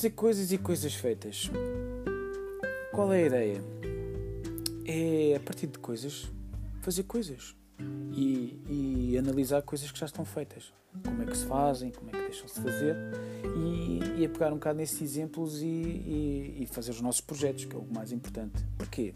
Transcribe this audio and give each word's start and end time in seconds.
fazer 0.00 0.10
coisas 0.12 0.50
e 0.50 0.56
coisas 0.56 0.94
feitas. 0.94 1.50
Qual 2.90 3.12
é 3.12 3.22
a 3.22 3.26
ideia? 3.26 3.64
É 4.86 5.36
a 5.36 5.40
partir 5.40 5.66
de 5.66 5.78
coisas 5.78 6.26
fazer 6.80 7.02
coisas 7.02 7.54
e, 8.10 8.62
e 8.66 9.18
analisar 9.18 9.60
coisas 9.60 9.92
que 9.92 9.98
já 9.98 10.06
estão 10.06 10.24
feitas. 10.24 10.72
Como 11.04 11.22
é 11.22 11.26
que 11.26 11.36
se 11.36 11.44
fazem, 11.44 11.90
como 11.90 12.08
é 12.08 12.12
que 12.12 12.18
deixam-se 12.18 12.62
fazer 12.62 12.96
e, 13.58 14.22
e 14.22 14.24
a 14.24 14.28
pegar 14.30 14.48
um 14.48 14.54
bocado 14.54 14.78
nesses 14.78 15.02
exemplos 15.02 15.60
e, 15.60 15.66
e, 15.66 16.56
e 16.60 16.66
fazer 16.66 16.92
os 16.92 17.02
nossos 17.02 17.20
projetos, 17.20 17.66
que 17.66 17.76
é 17.76 17.78
o 17.78 17.84
mais 17.84 18.10
importante. 18.10 18.64
Porquê? 18.78 19.12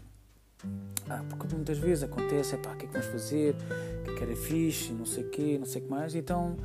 Ah, 1.09 1.25
porque 1.27 1.55
muitas 1.55 1.79
vezes 1.79 2.03
acontece, 2.03 2.55
pá, 2.57 2.73
o 2.73 2.77
que 2.77 2.85
é 2.85 2.87
que 2.87 2.93
vamos 2.93 3.07
fazer, 3.07 3.55
o 4.01 4.03
que 4.03 4.11
é 4.11 4.15
que 4.17 4.23
era 4.23 4.35
fixe, 4.35 4.93
não 4.93 5.07
sei 5.07 5.23
o 5.23 5.29
quê, 5.31 5.57
não 5.57 5.65
sei 5.65 5.81
o 5.81 5.85
que 5.85 5.89
mais. 5.89 6.13
Então 6.13 6.55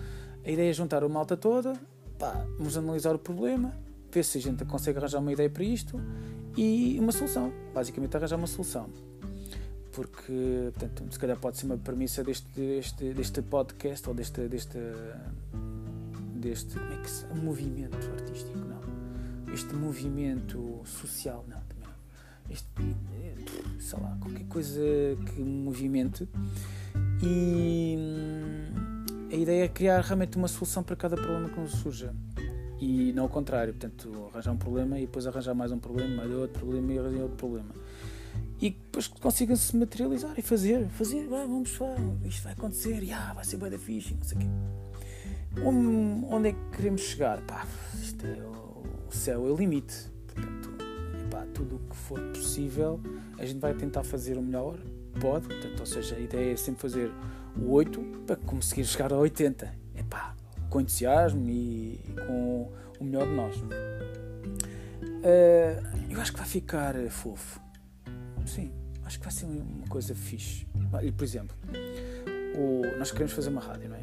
a 0.45 0.51
ideia 0.51 0.69
é 0.69 0.73
juntar 0.75 1.03
a 1.03 1.09
malta 1.09 1.39
toda, 1.39 1.73
pá, 2.19 2.47
vamos 2.59 2.77
analisar 2.77 3.15
o 3.15 3.19
problema, 3.19 3.75
ver 4.13 4.25
se 4.25 4.39
a 4.39 4.41
gente 4.41 4.65
consegue 4.65 4.99
arranjar 4.99 5.21
uma 5.21 5.33
ideia 5.33 5.49
para 5.49 5.65
isto 5.65 6.01
e 6.57 6.99
uma 6.99 7.13
solução. 7.13 7.53
Basicamente 7.75 8.17
arranjar 8.17 8.37
uma 8.37 8.47
solução. 8.47 8.89
Porque, 9.93 10.71
portanto, 10.73 11.13
se 11.13 11.19
calhar 11.19 11.39
pode 11.39 11.59
ser 11.59 11.67
uma 11.67 11.77
premissa 11.77 12.23
deste, 12.23 12.49
deste, 12.55 13.13
deste 13.13 13.43
podcast 13.43 14.09
ou 14.09 14.15
deste, 14.15 14.49
deste, 14.49 14.79
deste 16.35 16.75
como 16.75 16.93
é 16.93 16.97
que 16.99 17.11
se, 17.11 17.27
movimento 17.35 17.97
artístico, 17.97 18.59
não. 18.59 18.81
Este 19.53 19.75
movimento 19.75 20.81
social, 20.85 21.45
não, 21.49 21.61
também 21.63 21.85
não. 21.85 22.55
Este, 22.55 23.81
sei 23.81 23.99
lá, 24.01 24.17
qualquer 24.21 24.45
coisa 24.45 24.81
que 25.27 25.43
movimente. 25.43 26.29
E 27.23 27.97
hum, 27.99 29.05
a 29.33 29.35
ideia 29.35 29.65
é 29.65 29.69
criar 29.69 30.01
realmente 30.01 30.37
uma 30.37 30.49
solução 30.49 30.83
para 30.83 30.97
cada 30.97 31.17
problema 31.17 31.49
que 31.49 31.59
nos 31.61 31.73
surja. 31.73 32.15
E 32.81 33.13
não 33.13 33.27
o 33.27 33.29
contrário, 33.29 33.75
portanto, 33.75 34.31
arranjar 34.33 34.53
um 34.53 34.57
problema 34.57 34.99
e 34.99 35.03
depois 35.03 35.27
arranjar 35.27 35.55
mais 35.55 35.71
um 35.71 35.79
problema, 35.79 36.17
mais 36.17 36.31
outro 36.31 36.59
problema 36.59 36.93
e 36.93 36.99
arranjar 36.99 37.23
outro 37.23 37.37
problema. 37.37 37.75
E 38.61 38.71
depois 38.71 39.07
consigam 39.07 39.57
se 39.57 39.77
materializar 39.77 40.33
e 40.39 40.43
fazer, 40.43 40.89
fazer, 40.89 41.27
vamos, 41.27 41.79
lá, 41.79 41.97
isto 42.25 42.43
vai 42.43 42.53
acontecer, 42.53 43.13
ah, 43.13 43.33
vai 43.35 43.45
ser 43.45 43.57
bem 43.59 43.77
fixe, 43.79 44.15
não 44.15 44.23
sei 44.23 44.39
o 44.39 44.41
quê. 44.41 44.47
Onde, 45.63 46.49
é 46.49 46.53
que 46.53 46.77
queremos 46.77 47.03
chegar? 47.03 47.41
Pá, 47.43 47.67
isto 48.01 48.27
é, 48.27 48.41
o 48.41 49.13
céu 49.13 49.47
é 49.47 49.51
o 49.51 49.57
limite. 49.57 50.09
Portanto, 50.27 50.71
tudo 51.61 51.77
o 51.77 51.79
que 51.91 51.97
for 51.97 52.21
possível, 52.33 53.01
a 53.39 53.45
gente 53.45 53.59
vai 53.59 53.75
tentar 53.75 54.03
fazer 54.03 54.37
o 54.39 54.43
melhor, 54.43 54.79
pode, 55.21 55.47
portanto, 55.47 55.81
ou 55.81 55.87
seja, 55.87 56.17
a 56.17 56.19
ideia 56.19 56.53
é 56.53 56.57
sempre 56.57 56.81
fazer 56.81 57.11
o 57.57 57.73
8 57.73 58.01
para 58.27 58.37
conseguir 58.37 58.85
chegar 58.85 59.13
a 59.13 59.19
80. 59.19 59.73
Com 60.71 60.81
entusiasmo 60.81 61.51
e, 61.51 62.01
com 62.27 62.73
o 62.99 63.05
melhor 63.05 63.27
de 63.27 63.35
nós. 63.35 63.57
Uh, 65.21 65.77
eu 66.09 66.21
acho 66.21 66.33
que 66.33 66.39
vai 66.39 66.49
ficar 66.49 66.95
fofo. 67.11 67.61
Sim, 68.47 68.73
acho 69.05 69.19
que 69.19 69.25
vai 69.25 69.33
ser 69.33 69.45
uma 69.47 69.87
coisa 69.89 70.15
fixe. 70.15 70.67
E, 71.03 71.13
por 71.13 71.25
exemplo, 71.25 71.57
o, 72.57 72.99
nós 72.99 73.11
queremos 73.11 73.33
fazer 73.33 73.51
uma 73.51 73.61
rádio, 73.61 73.89
não 73.89 73.97
é? 73.97 74.01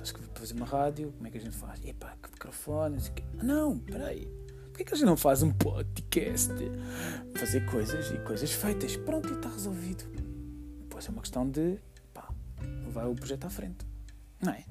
Acho 0.00 0.14
que 0.14 0.20
fazer 0.34 0.54
uma 0.54 0.66
rádio, 0.66 1.12
como 1.12 1.26
é 1.26 1.30
que 1.30 1.38
a 1.38 1.40
gente 1.40 1.56
faz? 1.56 1.84
Epá, 1.84 2.16
que 2.22 2.30
microfone, 2.30 2.98
não, 3.42 3.78
peraí. 3.78 4.26
Porquê 4.72 4.84
que 4.84 4.94
a 4.94 4.96
gente 4.96 5.06
não 5.06 5.16
faz 5.16 5.42
um 5.42 5.52
podcast? 5.52 6.52
Fazer 7.34 7.64
coisas 7.66 8.10
e 8.10 8.18
coisas 8.20 8.50
feitas. 8.50 8.96
Pronto, 8.96 9.28
e 9.28 9.36
está 9.36 9.50
resolvido. 9.50 10.04
Depois 10.80 11.06
é 11.06 11.10
uma 11.10 11.20
questão 11.20 11.48
de 11.48 11.78
pá, 12.12 12.28
levar 12.86 13.06
o 13.06 13.14
projeto 13.14 13.44
à 13.44 13.50
frente. 13.50 13.86
Não 14.40 14.52
é? 14.52 14.64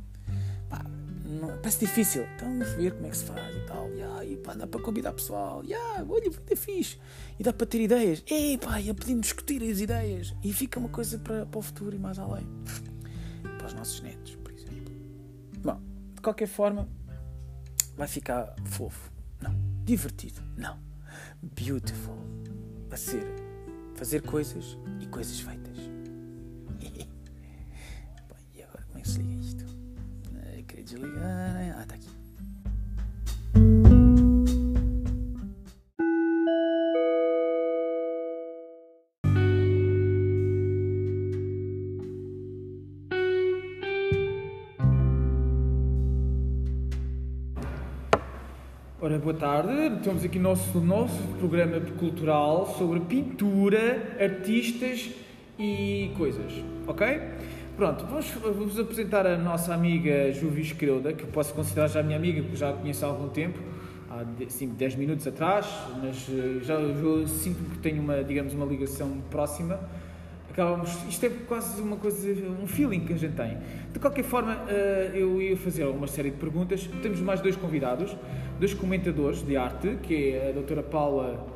Pá, 0.71 0.83
não, 1.25 1.57
parece 1.57 1.79
difícil. 1.81 2.23
Então 2.35 2.47
vamos 2.47 2.69
ver 2.73 2.93
como 2.93 3.05
é 3.05 3.09
que 3.09 3.17
se 3.17 3.25
faz 3.25 3.55
e 3.55 3.59
tal. 3.67 3.89
Yeah, 3.89 4.25
e 4.25 4.37
pá, 4.37 4.53
dá 4.53 4.65
para 4.65 4.81
convidar 4.81 5.11
pessoal. 5.11 5.63
Yeah, 5.63 6.05
olha, 6.09 6.29
vida 6.31 6.55
fixe. 6.55 6.97
E 7.37 7.43
dá 7.43 7.51
para 7.51 7.67
ter 7.67 7.81
ideias. 7.81 8.23
Ei, 8.25 8.57
pá, 8.57 8.79
e 8.79 8.93
podemos 8.93 9.21
discutir 9.21 9.61
as 9.61 9.79
ideias. 9.79 10.33
E 10.43 10.53
fica 10.53 10.79
uma 10.79 10.89
coisa 10.89 11.19
para, 11.19 11.45
para 11.45 11.59
o 11.59 11.61
futuro 11.61 11.95
e 11.95 11.99
mais 11.99 12.17
além. 12.17 12.47
Para 13.57 13.67
os 13.67 13.73
nossos 13.73 14.01
netos, 14.01 14.35
por 14.35 14.51
exemplo. 14.51 14.93
Bom, 15.61 15.81
de 16.15 16.21
qualquer 16.21 16.47
forma, 16.47 16.87
vai 17.95 18.07
ficar 18.07 18.55
fofo. 18.65 19.11
Não. 19.41 19.53
Divertido. 19.83 20.41
Não. 20.57 20.79
Beautiful. 21.41 22.17
Vai 22.87 22.97
ser 22.97 23.25
fazer 23.95 24.21
coisas 24.21 24.77
e 24.99 25.05
coisas 25.07 25.39
feitas. 25.39 25.60
Desligar. 31.01 31.75
Ah, 31.79 31.85
tá 31.87 31.95
aqui. 31.95 32.07
Ora, 49.01 49.17
boa 49.17 49.33
tarde. 49.33 49.97
Estamos 49.97 50.23
aqui 50.23 50.37
no 50.37 50.49
nosso, 50.49 50.79
nosso 50.79 51.17
programa 51.39 51.81
cultural 51.97 52.75
sobre 52.77 52.99
pintura, 52.99 54.15
artistas 54.19 55.09
e 55.57 56.11
coisas, 56.15 56.53
ok? 56.87 57.07
Pronto, 57.75 58.05
vamos, 58.05 58.27
vos 58.29 58.79
apresentar 58.79 59.25
a 59.25 59.37
nossa 59.37 59.73
amiga 59.73 60.31
Juvis 60.31 60.71
Creuda, 60.73 61.13
que 61.13 61.25
posso 61.25 61.53
considerar 61.53 61.87
já 61.87 62.03
minha 62.03 62.17
amiga, 62.17 62.41
porque 62.41 62.57
já 62.57 62.69
a 62.69 62.73
conheço 62.73 63.05
há 63.05 63.07
algum 63.07 63.29
tempo, 63.29 63.59
há 64.09 64.23
5, 64.47 64.75
10 64.75 64.95
minutos 64.95 65.25
atrás, 65.25 65.65
mas 66.01 66.27
eh, 66.29 66.59
já, 66.63 66.75
já 66.79 67.27
sinto 67.27 67.63
que 67.71 67.79
tenho 67.79 68.01
uma, 68.01 68.23
digamos, 68.23 68.53
uma 68.53 68.65
ligação 68.65 69.21
próxima 69.31 69.79
acabamos, 70.51 70.97
isto 71.07 71.25
é 71.25 71.29
quase 71.47 71.81
uma 71.81 71.95
coisa, 71.95 72.29
um 72.61 72.67
feeling 72.67 73.01
que 73.01 73.13
a 73.13 73.17
gente 73.17 73.35
tem. 73.35 73.57
De 73.91 73.99
qualquer 73.99 74.23
forma, 74.23 74.65
eh, 74.67 75.11
eu 75.13 75.41
ia 75.41 75.55
fazer 75.57 75.85
uma 75.85 76.07
série 76.07 76.29
de 76.29 76.37
perguntas. 76.37 76.87
Temos 77.01 77.19
mais 77.21 77.39
dois 77.41 77.55
convidados, 77.55 78.15
dois 78.59 78.73
comentadores 78.73 79.41
de 79.41 79.55
arte, 79.57 79.97
que 80.03 80.31
é 80.31 80.49
a 80.49 80.51
doutora 80.51 80.83
Paula... 80.83 81.50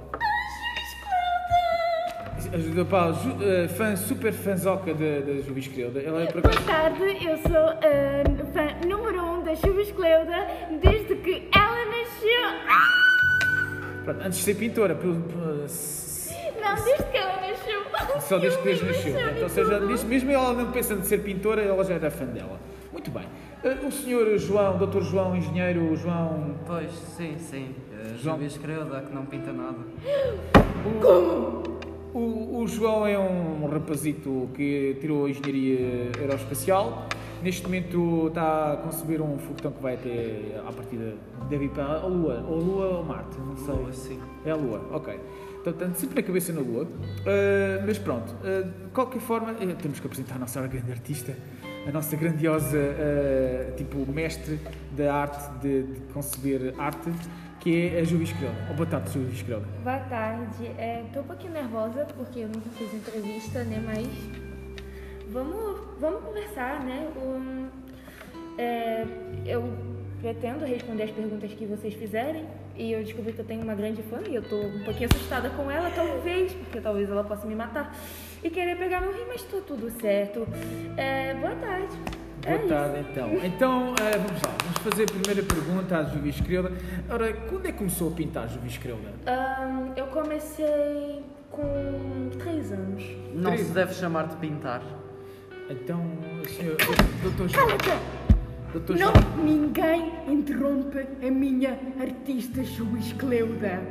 A 2.53 2.57
doutora 2.57 2.85
Paula, 2.85 3.17
eh, 3.41 3.67
fã, 3.67 3.95
super 3.95 4.31
fanzoca 4.31 4.93
da 4.93 5.41
Juvis 5.45 5.67
Cleuda. 5.67 5.99
Ela 6.01 6.23
é 6.23 6.25
por 6.27 6.39
acaso... 6.39 6.59
Boa 6.59 6.67
tarde, 6.67 7.25
eu 7.25 7.37
sou 7.37 7.57
a 7.57 8.23
fã 8.53 8.87
número 8.87 9.21
um 9.21 9.43
da 9.43 9.55
Juvis 9.55 9.91
Cleuda 9.91 10.47
desde 10.81 11.15
que 11.15 11.49
ela 11.53 11.85
nasceu. 11.85 12.45
Pronto, 14.03 14.21
antes 14.23 14.37
de 14.39 14.43
ser 14.43 14.55
pintora, 14.55 14.95
pelo, 14.95 15.15
não, 15.15 16.75
desde 16.83 17.03
que 17.03 17.17
ela 17.17 17.41
nasceu. 17.41 17.81
Só 18.21 18.37
desde 18.37 18.57
que 18.59 18.63
desde 18.65 18.85
nasceu. 18.85 19.11
Então, 19.11 19.43
ou 19.43 19.49
seja, 19.49 19.79
mesmo 20.05 20.31
ela 20.31 20.53
não 20.53 20.71
pensando 20.71 21.01
em 21.01 21.05
ser 21.05 21.19
pintora, 21.19 21.61
ela 21.61 21.83
já 21.83 21.95
era 21.95 22.09
fã 22.11 22.25
dela. 22.25 22.59
Muito 22.91 23.11
bem. 23.11 23.25
Uh, 23.63 23.87
o 23.87 23.91
senhor 23.91 24.37
João, 24.37 24.77
doutor 24.77 25.03
João, 25.03 25.35
engenheiro 25.35 25.95
João. 25.95 26.55
Pois, 26.65 26.91
sim, 26.91 27.35
sim. 27.39 27.75
Uh, 27.91 28.17
João 28.21 28.41
Escreuda, 28.43 29.01
que 29.01 29.13
não 29.13 29.25
pinta 29.25 29.51
nada. 29.51 29.79
Como? 31.01 31.74
O, 32.15 32.61
o, 32.61 32.67
João 32.67 33.05
é 33.05 33.19
um 33.19 33.67
rapazito 33.67 34.49
que 34.53 34.95
tirou 35.01 35.25
a 35.25 35.29
engenharia 35.29 36.11
aeroespacial. 36.17 37.09
Neste 37.43 37.63
momento 37.63 38.27
está 38.29 38.71
a 38.71 38.77
conceber 38.77 39.21
um 39.21 39.37
foguetão 39.37 39.73
que 39.73 39.83
vai 39.83 39.95
até, 39.95 40.61
à 40.65 40.71
partida, 40.71 41.15
deve 41.49 41.65
ir 41.65 41.71
para 41.71 41.83
a 41.83 42.05
Lua. 42.05 42.41
Ou 42.47 42.57
Lua 42.57 42.85
ou 42.85 43.03
Marte, 43.03 43.37
não 43.37 43.57
sei. 43.57 43.75
Lua, 43.75 43.91
sim. 43.91 44.19
É 44.45 44.51
a 44.51 44.55
Lua, 44.55 44.81
ok. 44.93 45.19
Portanto, 45.65 45.95
sempre 45.95 46.19
a 46.19 46.23
cabeça 46.23 46.53
na 46.53 46.61
lua. 46.61 46.83
Uh, 46.83 47.83
mas 47.85 47.97
pronto, 47.97 48.33
uh, 48.35 48.63
de 48.63 48.91
qualquer 48.93 49.19
forma, 49.19 49.51
uh, 49.51 49.75
temos 49.75 49.99
que 49.99 50.05
apresentar 50.05 50.35
a 50.35 50.39
nossa 50.39 50.65
grande 50.67 50.91
artista, 50.91 51.35
a 51.87 51.91
nossa 51.91 52.15
grandiosa, 52.15 52.77
tipo, 53.75 54.09
mestre 54.11 54.59
da 54.95 55.13
arte, 55.13 55.59
de, 55.61 55.83
de, 55.83 55.99
conceber 56.13 56.73
arte, 56.77 57.11
que 57.65 57.97
é 57.97 58.05
Juvi 58.05 58.25
Escrela. 58.25 58.53
Oh, 58.69 58.75
boa 58.75 58.87
tarde, 58.87 59.11
Juvi 59.11 59.33
Escrela. 59.33 59.63
Boa 59.83 59.97
tarde. 59.97 60.65
Estou 60.65 60.77
é, 60.77 61.19
um 61.19 61.23
pouquinho 61.23 61.53
nervosa, 61.53 62.05
porque 62.15 62.41
eu 62.41 62.47
nunca 62.47 62.69
fiz 62.77 62.93
entrevista, 62.93 63.63
né? 63.63 63.81
Mas 63.83 64.07
vamos, 65.31 65.81
vamos 65.99 66.23
conversar, 66.23 66.85
né? 66.85 67.09
Um, 67.17 67.67
é, 68.59 69.03
eu 69.47 69.63
pretendo 70.21 70.63
responder 70.63 71.03
as 71.05 71.11
perguntas 71.11 71.51
que 71.53 71.65
vocês 71.65 71.95
fizerem. 71.95 72.45
E 72.75 72.91
eu 72.91 73.03
descobri 73.03 73.33
que 73.33 73.39
eu 73.39 73.45
tenho 73.45 73.63
uma 73.63 73.73
grande 73.73 74.03
fã 74.03 74.19
e 74.29 74.35
eu 74.35 74.47
tô 74.47 74.57
um 74.61 74.83
pouquinho 74.83 75.09
assustada 75.11 75.49
com 75.49 75.71
ela, 75.71 75.89
talvez, 75.89 76.53
porque 76.53 76.79
talvez 76.79 77.09
ela 77.09 77.23
possa 77.23 77.47
me 77.47 77.55
matar. 77.55 77.97
E 78.43 78.49
querer 78.51 78.77
pegar 78.77 79.01
no 79.01 79.11
rio, 79.11 79.25
mas 79.27 79.41
tá 79.41 79.57
tudo 79.65 79.89
certo. 79.99 80.47
É, 80.95 81.33
boa 81.33 81.55
tarde. 81.55 82.24
Boa 82.45 82.95
é 82.95 82.99
então. 83.01 83.31
Então, 83.43 83.95
é, 83.99 84.17
vamos 84.17 84.41
lá. 84.41 84.55
Vamos 84.63 84.77
fazer 84.83 85.03
a 85.03 85.07
primeira 85.07 85.41
pergunta 85.43 85.97
à 85.97 86.03
Juvi 86.03 86.29
Escrelda. 86.29 86.71
Ora, 87.09 87.33
quando 87.33 87.65
é 87.65 87.71
que 87.71 87.77
começou 87.79 88.11
a 88.11 88.15
pintar 88.15 88.43
a 88.43 88.47
Juvi 88.47 88.67
Escrelda? 88.67 89.09
Um, 89.27 89.93
eu 89.95 90.05
comecei 90.07 91.23
com 91.49 92.29
3 92.37 92.71
anos. 92.71 93.03
Não 93.33 93.51
três. 93.51 93.67
se 93.67 93.73
deve 93.73 93.93
chamar 93.93 94.27
de 94.27 94.35
pintar. 94.35 94.83
Então, 95.69 96.05
senhor, 96.47 96.77
doutor 97.23 97.49
Cala-te! 97.51 98.25
Doutor 98.71 98.97
Não, 98.97 99.13
ninguém 99.43 100.11
interrompe 100.27 100.99
a 100.99 101.31
minha 101.31 101.79
artista 101.99 102.63
Juiz 102.63 103.13
Cleuda. 103.13 103.81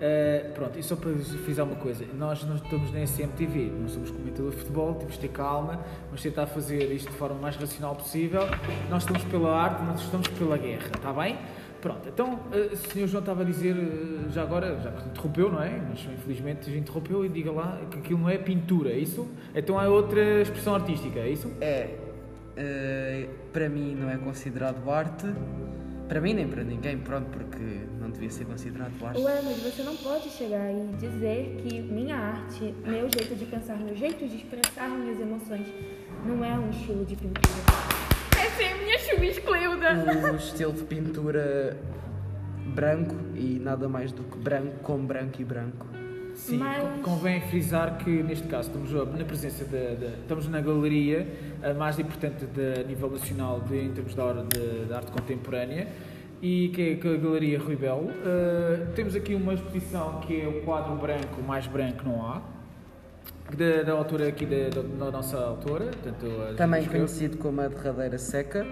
Eh, 0.00 0.50
pronto, 0.54 0.78
e 0.78 0.82
só 0.82 0.96
para 0.96 1.12
frisar 1.44 1.66
uma 1.66 1.76
coisa, 1.76 2.06
nós 2.16 2.42
não 2.44 2.56
estamos 2.56 2.90
na 2.90 3.00
SMTV, 3.02 3.70
não 3.78 3.86
somos 3.86 4.10
comentadores 4.10 4.54
de 4.54 4.60
futebol, 4.60 4.94
temos 4.94 5.14
de 5.14 5.20
ter 5.20 5.28
calma, 5.28 5.78
vamos 6.06 6.22
tentar 6.22 6.46
fazer 6.46 6.90
isto 6.90 7.10
de 7.10 7.18
forma 7.18 7.38
mais 7.38 7.54
racional 7.56 7.94
possível. 7.94 8.42
Nós 8.88 9.02
estamos 9.02 9.22
pela 9.24 9.54
arte, 9.54 9.82
nós 9.82 10.00
estamos 10.00 10.28
pela 10.28 10.56
guerra, 10.56 10.86
está 10.86 11.12
bem? 11.12 11.36
Pronto, 11.82 12.08
então 12.08 12.40
eh, 12.50 12.70
o 12.72 12.76
Sr. 12.76 13.06
João 13.08 13.20
estava 13.20 13.42
a 13.42 13.44
dizer, 13.44 13.76
eh, 13.76 14.30
já 14.30 14.42
agora, 14.42 14.80
já 14.80 14.90
interrompeu, 15.06 15.52
não 15.52 15.62
é? 15.62 15.78
Mas 15.90 16.00
infelizmente 16.00 16.70
interrompeu 16.70 17.22
e 17.26 17.28
diga 17.28 17.52
lá 17.52 17.78
que 17.90 17.98
aquilo 17.98 18.20
não 18.20 18.30
é 18.30 18.38
pintura, 18.38 18.90
é 18.90 18.98
isso? 18.98 19.28
Então 19.54 19.78
há 19.78 19.86
outra 19.86 20.40
expressão 20.40 20.74
artística, 20.74 21.18
é 21.18 21.28
isso? 21.28 21.50
É. 21.60 21.96
para 23.52 23.68
mim 23.68 23.94
não 23.94 24.08
é 24.10 24.16
considerado 24.16 24.90
arte. 24.90 25.26
Para 26.10 26.20
mim 26.20 26.34
nem 26.34 26.48
para 26.48 26.64
ninguém, 26.64 26.98
pronto, 26.98 27.30
porque 27.30 27.86
não 28.00 28.10
devia 28.10 28.28
ser 28.30 28.44
considerado 28.44 28.90
arte. 29.06 29.20
Ué, 29.20 29.42
mas 29.44 29.62
você 29.62 29.84
não 29.84 29.94
pode 29.94 30.28
chegar 30.28 30.68
e 30.68 30.88
dizer 30.96 31.62
que 31.62 31.80
minha 31.82 32.16
arte, 32.16 32.74
meu 32.84 33.08
jeito 33.08 33.36
de 33.36 33.44
pensar, 33.44 33.76
meu 33.76 33.94
jeito 33.94 34.26
de 34.26 34.38
expressar 34.38 34.88
minhas 34.88 35.20
emoções 35.20 35.68
não 36.26 36.44
é 36.44 36.52
um 36.58 36.68
estilo 36.70 37.04
de 37.04 37.14
pintura. 37.14 37.62
Essa 38.36 38.60
é 38.60 38.72
a 38.72 38.76
minha 38.78 38.98
Juiz 38.98 39.38
Cleuda. 39.38 40.32
O 40.32 40.34
estilo 40.34 40.72
de 40.72 40.82
pintura 40.82 41.76
branco 42.74 43.14
e 43.36 43.60
nada 43.60 43.88
mais 43.88 44.10
do 44.10 44.24
que 44.24 44.36
branco 44.36 44.80
com 44.82 45.06
branco 45.06 45.40
e 45.40 45.44
branco. 45.44 45.99
Sim, 46.40 46.56
Mas- 46.58 46.82
con- 46.82 47.02
convém 47.02 47.40
frisar 47.42 47.98
que 47.98 48.22
neste 48.22 48.48
caso 48.48 48.68
estamos 48.68 48.92
uh, 48.94 49.04
na 49.16 49.24
presença 49.24 49.64
da, 49.64 49.94
da- 49.94 50.14
estamos 50.20 50.48
na 50.48 50.60
galeria 50.60 51.26
a 51.62 51.74
mais 51.74 51.98
importante 51.98 52.46
de, 52.46 52.80
a 52.80 52.82
nível 52.82 53.10
nacional 53.10 53.60
de, 53.60 53.76
em 53.78 53.92
termos 53.92 54.14
de, 54.14 54.20
hora 54.20 54.42
de, 54.44 54.86
de 54.86 54.92
arte 54.92 55.12
contemporânea 55.12 55.86
e 56.40 56.70
que 56.70 56.98
é 57.04 57.08
a 57.14 57.16
Galeria 57.18 57.58
Rui 57.58 57.76
Belo. 57.76 58.04
Uh, 58.08 58.90
temos 58.94 59.14
aqui 59.14 59.34
uma 59.34 59.52
exposição 59.52 60.20
que 60.20 60.40
é 60.40 60.48
o 60.48 60.62
quadro 60.62 60.94
branco, 60.96 61.42
mais 61.46 61.66
branco 61.66 62.02
não 62.04 62.26
há, 62.26 62.40
da, 63.54 63.82
da 63.82 63.92
autora 63.92 64.28
aqui 64.28 64.46
da, 64.46 64.70
da- 64.70 65.04
da 65.04 65.10
nossa 65.10 65.36
autora, 65.38 65.86
portanto, 65.86 66.56
Também 66.56 66.86
conhecido 66.86 67.36
como 67.36 67.60
a 67.60 67.68
derradeira 67.68 68.16
seca. 68.16 68.66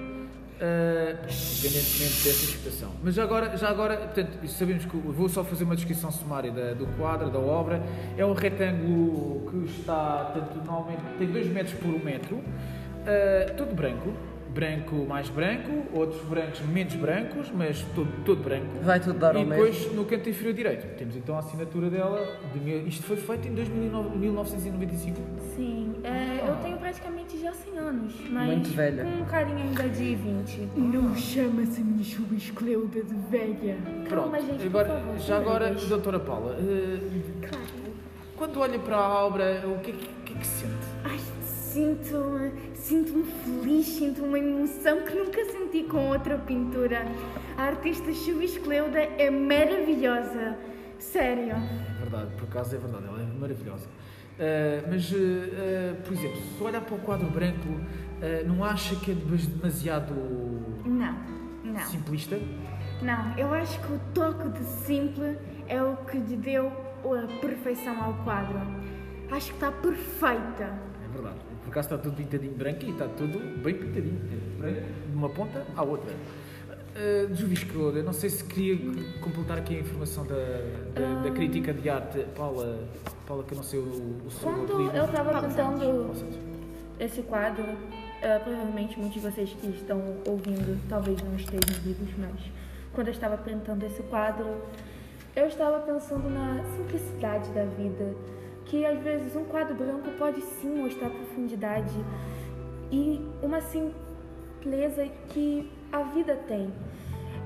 Independentemente 1.25 2.25
dessa 2.25 2.45
expressão. 2.45 2.91
Mas 3.03 3.15
já 3.15 3.23
agora, 3.23 3.57
já 3.57 3.69
agora 3.69 3.97
portanto, 3.97 4.47
sabemos 4.49 4.85
que 4.85 4.97
vou 4.97 5.29
só 5.29 5.45
fazer 5.45 5.65
uma 5.65 5.77
descrição 5.77 6.11
sumária 6.11 6.51
da- 6.51 6.75
do 6.75 6.87
quadro, 6.99 7.31
da 7.31 7.39
obra. 7.39 7.83
É 8.17 8.25
um 8.25 8.33
retângulo 8.33 9.49
que 9.51 9.71
está, 9.79 10.31
portanto, 10.33 10.65
normalmente 10.65 11.03
tem 11.19 11.29
2 11.29 11.47
metros 11.49 11.75
por 11.79 11.89
1 11.95 11.99
metro, 12.05 12.37
uh, 12.37 13.55
todo 13.57 13.75
branco, 13.75 14.13
branco 14.59 15.07
mais 15.07 15.29
branco, 15.29 15.71
outros 15.93 16.21
brancos 16.23 16.61
menos 16.63 16.95
brancos, 16.95 17.49
mas 17.55 17.81
todo, 17.95 18.11
todo 18.25 18.43
branco. 18.43 18.67
Vai 18.83 18.99
tudo 18.99 19.17
dar 19.17 19.37
ao 19.37 19.43
e 19.43 19.45
mesmo. 19.47 19.65
depois 19.65 19.95
no 19.95 20.05
canto 20.05 20.29
inferior 20.29 20.53
direito 20.53 20.97
temos 20.97 21.15
então 21.15 21.37
a 21.37 21.39
assinatura 21.39 21.89
dela. 21.89 22.27
De, 22.53 22.89
isto 22.89 23.05
foi 23.05 23.17
feito 23.17 23.47
em 23.47 23.55
2009 23.55 24.19
1995. 24.19 25.21
Sim, 25.55 25.95
é, 26.03 26.49
eu 26.49 26.57
tenho 26.57 26.77
praticamente 26.77 27.39
já 27.39 27.53
100 27.53 27.79
anos, 27.79 28.15
mas 28.31 28.47
Muito 28.47 28.71
velha. 28.71 29.05
com 29.05 29.23
um 29.23 29.25
carinho 29.27 29.59
ainda 29.59 29.89
de 29.89 30.15
20. 30.17 30.69
Não 30.77 31.15
chama-se 31.15 31.81
a 31.81 31.85
minha 31.85 31.99
Cleuda 32.57 33.03
de 33.03 33.15
velha. 33.31 33.77
Calma, 34.09 34.39
Pronto, 34.39 34.47
gente, 34.47 34.69
por 34.71 34.81
agora, 34.81 34.89
favor, 34.89 35.19
já 35.19 35.37
agora, 35.37 35.75
doutora 35.75 36.19
Paula, 36.19 36.57
uh, 36.57 37.49
Claro. 37.49 37.65
Quando 38.37 38.61
olha 38.61 38.79
para 38.79 38.97
a 38.97 39.25
obra, 39.25 39.63
o 39.67 39.79
que 39.81 39.91
é 39.91 39.95
que, 39.95 40.09
que, 40.25 40.35
é 40.35 40.37
que 40.37 40.47
sente? 40.47 40.78
Sinto, 41.79 42.51
sinto-me 42.75 43.23
feliz, 43.23 43.87
sinto 43.87 44.25
uma 44.25 44.37
emoção 44.37 45.01
que 45.03 45.15
nunca 45.15 45.45
senti 45.45 45.85
com 45.85 46.09
outra 46.09 46.37
pintura. 46.37 47.07
A 47.57 47.67
artista 47.67 48.13
Juiz 48.13 48.59
Cleuda 48.59 48.99
é 48.99 49.31
maravilhosa. 49.31 50.59
Sério. 50.99 51.55
É 51.55 52.01
verdade, 52.01 52.33
por 52.37 52.49
acaso 52.49 52.75
é 52.75 52.79
verdade, 52.81 53.05
ela 53.07 53.23
é 53.23 53.27
maravilhosa. 53.27 53.87
Uh, 53.87 54.89
mas, 54.91 55.13
uh, 55.13 55.15
uh, 55.15 56.03
por 56.03 56.13
exemplo, 56.15 56.41
se 56.41 56.65
olhar 56.65 56.81
para 56.81 56.97
o 56.97 56.99
quadro 56.99 57.31
branco, 57.31 57.69
não 58.45 58.65
acha 58.65 58.97
que 58.97 59.13
é 59.13 59.15
demasiado 59.15 60.15
Não, 60.85 61.17
não. 61.63 61.81
simplista? 61.83 62.41
Não, 63.01 63.39
eu 63.39 63.55
acho 63.55 63.79
que 63.83 63.93
o 63.93 64.01
toque 64.13 64.49
de 64.49 64.65
simples 64.65 65.39
é 65.69 65.81
o 65.81 65.97
que 65.99 66.19
lhe 66.19 66.35
deu 66.35 66.73
a 67.05 67.41
perfeição 67.41 68.03
ao 68.03 68.15
quadro. 68.25 68.59
Acho 69.31 69.51
que 69.51 69.65
está 69.65 69.71
perfeita. 69.71 70.89
É 71.09 71.13
verdade. 71.13 71.37
Por 71.65 71.71
acaso 71.71 71.87
está 71.89 71.99
tudo 71.99 72.17
pintadinho 72.17 72.55
branco 72.55 72.85
e 72.85 72.91
está 72.91 73.07
tudo 73.09 73.39
bem 73.63 73.75
pintadinho. 73.75 74.21
É 74.33 74.61
branco 74.61 74.81
de 75.11 75.17
uma 75.17 75.29
ponta 75.29 75.65
à 75.77 75.83
outra. 75.83 76.13
Uh, 76.99 77.33
Juvisco, 77.35 77.79
eu 77.79 78.03
não 78.03 78.13
sei 78.13 78.29
se 78.29 78.43
queria 78.45 78.77
completar 79.21 79.59
aqui 79.59 79.77
a 79.77 79.81
informação 79.81 80.27
da, 80.27 80.35
da, 80.95 81.23
da 81.23 81.31
crítica 81.31 81.73
de 81.73 81.89
arte. 81.89 82.25
Paula, 82.37 82.89
Paula, 83.27 83.45
que 83.45 83.53
eu 83.53 83.57
não 83.57 83.63
sei 83.63 83.79
o, 83.79 83.83
o 84.27 84.31
seu 84.31 84.49
Quando 84.51 84.73
apelido. 84.73 84.97
eu 84.97 85.05
estava 85.05 85.43
pintando 85.43 86.15
Santos. 86.15 86.39
esse 86.99 87.23
quadro, 87.23 87.65
eh, 88.21 88.39
provavelmente 88.41 88.99
muitos 88.99 89.23
de 89.23 89.31
vocês 89.31 89.51
que 89.53 89.69
estão 89.69 90.03
ouvindo 90.27 90.81
talvez 90.89 91.23
não 91.23 91.37
estejam 91.37 91.81
vivos, 91.85 92.09
mas 92.19 92.41
quando 92.93 93.09
eu 93.09 93.13
estava 93.13 93.37
pintando 93.37 93.87
esse 93.87 94.03
quadro, 94.05 94.57
eu 95.37 95.47
estava 95.47 95.79
pensando 95.81 96.29
na 96.29 96.65
simplicidade 96.77 97.49
da 97.51 97.65
vida, 97.65 98.13
que 98.69 98.85
às 98.85 98.99
vezes 99.01 99.35
um 99.35 99.45
quadro 99.45 99.75
branco 99.75 100.11
pode 100.19 100.41
sim 100.43 100.83
mostrar 100.83 101.11
profundidade 101.11 101.95
e 102.93 103.21
uma 103.43 103.61
simpleza 103.61 105.07
que 105.31 105.71
a 105.91 106.03
vida 106.03 106.37
tem. 106.47 106.71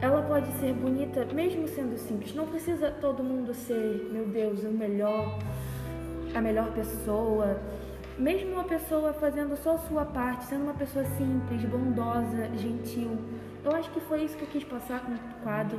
Ela 0.00 0.20
pode 0.22 0.50
ser 0.58 0.74
bonita 0.74 1.24
mesmo 1.26 1.68
sendo 1.68 1.96
simples. 1.96 2.34
Não 2.34 2.46
precisa 2.46 2.90
todo 2.90 3.22
mundo 3.22 3.54
ser, 3.54 4.10
meu 4.12 4.26
Deus, 4.26 4.64
o 4.64 4.70
melhor, 4.70 5.38
a 6.34 6.40
melhor 6.40 6.72
pessoa. 6.72 7.60
Mesmo 8.18 8.54
uma 8.54 8.64
pessoa 8.64 9.12
fazendo 9.12 9.56
só 9.56 9.74
a 9.74 9.78
sua 9.78 10.04
parte, 10.04 10.44
sendo 10.46 10.64
uma 10.64 10.74
pessoa 10.74 11.04
simples, 11.04 11.64
bondosa, 11.64 12.50
gentil. 12.56 13.16
Eu 13.64 13.70
acho 13.76 13.90
que 13.92 14.00
foi 14.00 14.24
isso 14.24 14.36
que 14.36 14.42
eu 14.42 14.48
quis 14.48 14.64
passar 14.64 15.06
com 15.06 15.12
o 15.12 15.18
quadro. 15.44 15.78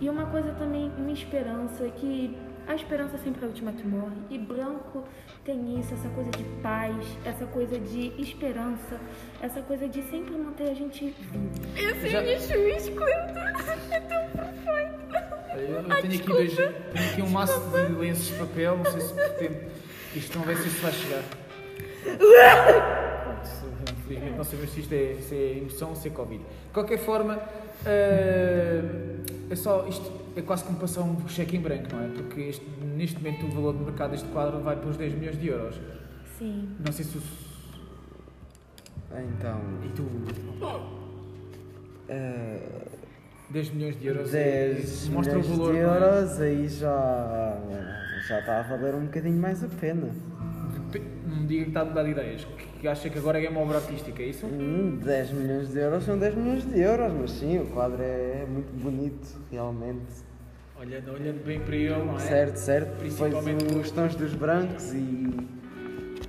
E 0.00 0.08
uma 0.08 0.26
coisa 0.26 0.52
também, 0.52 0.90
uma 0.96 1.10
esperança, 1.10 1.88
que 1.88 2.38
a 2.68 2.74
esperança 2.74 3.16
sempre 3.18 3.40
é 3.42 3.44
a 3.44 3.48
última 3.48 3.72
que 3.72 3.86
morre. 3.86 4.16
E 4.30 4.38
branco 4.38 5.04
tem 5.44 5.80
isso, 5.80 5.94
essa 5.94 6.08
coisa 6.10 6.30
de 6.30 6.44
paz, 6.62 6.94
essa 7.24 7.46
coisa 7.46 7.78
de 7.78 8.12
esperança, 8.20 9.00
essa 9.40 9.62
coisa 9.62 9.88
de 9.88 10.02
sempre 10.02 10.32
manter 10.36 10.70
a 10.70 10.74
gente 10.74 11.06
vivo. 11.32 11.50
Essa 11.76 12.08
Já- 12.08 12.18
a 12.18 12.22
minha 12.22 12.38
Juiz 12.38 12.88
Cleuda. 12.90 13.52
É 13.90 14.00
tão 14.00 14.28
perfeita. 14.30 14.98
Eu, 15.56 15.76
eu 15.80 16.02
tenho 16.02 16.14
aqui 16.14 16.18
dois, 16.28 16.54
tenho 16.54 17.10
aqui 17.12 17.22
um 17.22 17.30
maço 17.30 17.58
de 17.70 17.92
lenços 17.94 18.26
de 18.28 18.34
papel, 18.34 18.76
não 18.76 18.84
sei 18.92 19.00
se 19.00 19.14
pretende. 19.14 19.60
Isto 20.14 20.38
não 20.38 20.44
vai 20.44 20.54
ser 20.56 20.68
se 20.68 20.80
vai 20.80 20.92
chegar. 20.92 21.22
Infelizmente 23.98 24.36
não 24.36 24.44
sabemos 24.44 24.70
se 24.72 24.80
isto 24.80 24.92
é, 24.94 25.16
se 25.20 25.34
é 25.34 25.58
emoção 25.58 25.90
ou 25.90 25.96
se 25.96 26.08
é 26.08 26.10
Covid. 26.10 26.42
De 26.42 26.72
qualquer 26.72 26.98
forma, 26.98 27.40
eh, 27.84 28.82
é 29.50 29.56
só 29.56 29.86
isto 29.88 30.10
é 30.38 30.42
quase 30.42 30.64
como 30.64 30.78
passar 30.78 31.02
um 31.02 31.28
cheque 31.28 31.56
em 31.56 31.60
branco, 31.60 31.88
não 31.92 32.02
é? 32.04 32.08
Porque 32.08 32.40
este- 32.42 32.66
neste 32.96 33.16
momento 33.18 33.46
o 33.46 33.50
valor 33.50 33.76
de 33.76 33.84
mercado 33.84 34.10
deste 34.12 34.28
quadro 34.28 34.60
vai 34.60 34.76
para 34.76 34.88
os 34.88 34.96
10 34.96 35.12
milhões 35.14 35.38
de 35.40 35.48
euros. 35.48 35.74
Sim. 36.38 36.76
Não 36.84 36.92
sei 36.92 37.04
se 37.04 37.18
o. 37.18 37.22
Então, 39.10 39.60
E 39.84 39.88
tu? 39.90 40.04
eh, 42.08 42.60
10 43.50 43.70
milhões 43.70 43.98
de 43.98 44.06
euros 44.06 44.34
é- 44.34 44.74
10 44.74 45.08
mostra 45.08 45.38
o 45.38 45.40
milhões 45.40 45.58
valor. 45.58 45.72
de 45.72 45.78
é? 45.78 45.82
euros, 45.82 46.40
aí 46.40 46.68
já, 46.68 47.58
já 48.28 48.38
está 48.40 48.58
a 48.60 48.62
valer 48.62 48.94
um 48.94 49.06
bocadinho 49.06 49.38
mais 49.40 49.64
a 49.64 49.68
pena. 49.68 50.10
Não 51.26 51.36
me 51.36 51.46
diga 51.46 51.62
que 51.64 51.70
está 51.70 51.80
a 51.82 51.84
mudar 51.84 52.02
de 52.04 52.10
ideias. 52.10 52.44
Que 52.44 52.68
que 52.78 52.86
acha 52.86 53.10
que 53.10 53.18
agora 53.18 53.42
é 53.42 53.48
uma 53.48 53.60
obra 53.60 53.78
artística, 53.78 54.22
é 54.22 54.26
isso? 54.26 54.46
Hum, 54.46 55.00
10 55.02 55.32
milhões 55.32 55.68
de 55.72 55.78
euros 55.80 56.04
são 56.04 56.16
10 56.16 56.32
milhões 56.36 56.64
de 56.64 56.78
euros, 56.80 57.12
mas 57.12 57.32
sim, 57.32 57.58
o 57.58 57.66
quadro 57.66 58.00
é 58.00 58.46
muito 58.48 58.70
bonito, 58.80 59.36
realmente. 59.50 60.27
Olhando, 60.80 61.12
olhando 61.12 61.44
bem 61.44 61.58
para 61.58 61.74
ele, 61.74 62.04
não 62.04 62.16
é? 62.16 62.20
Certo, 62.20 62.56
certo. 62.56 62.88
Depois 63.02 63.14
Principalmente 63.16 63.74
os 63.74 63.90
tons 63.90 64.14
dos 64.14 64.32
brancos 64.34 64.92
e 64.94 65.28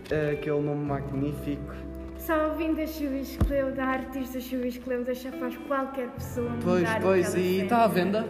eh, 0.09 0.31
aquele 0.31 0.59
nome 0.61 0.85
magnífico. 0.85 1.73
Só 2.17 2.47
ouvindo 2.49 2.81
a 2.81 2.85
Juiz 2.85 3.37
Cleuda, 3.37 3.83
a 3.83 3.87
artista 3.89 4.39
Juiz 4.39 4.77
Cleuda 4.77 5.13
já 5.13 5.31
faz 5.33 5.55
qualquer 5.67 6.09
pessoa 6.09 6.49
mudar 6.49 6.63
Pois, 6.63 6.89
que 6.93 7.01
pois, 7.01 7.35
e 7.35 7.61
está 7.61 7.83
à 7.83 7.87
venda? 7.87 8.25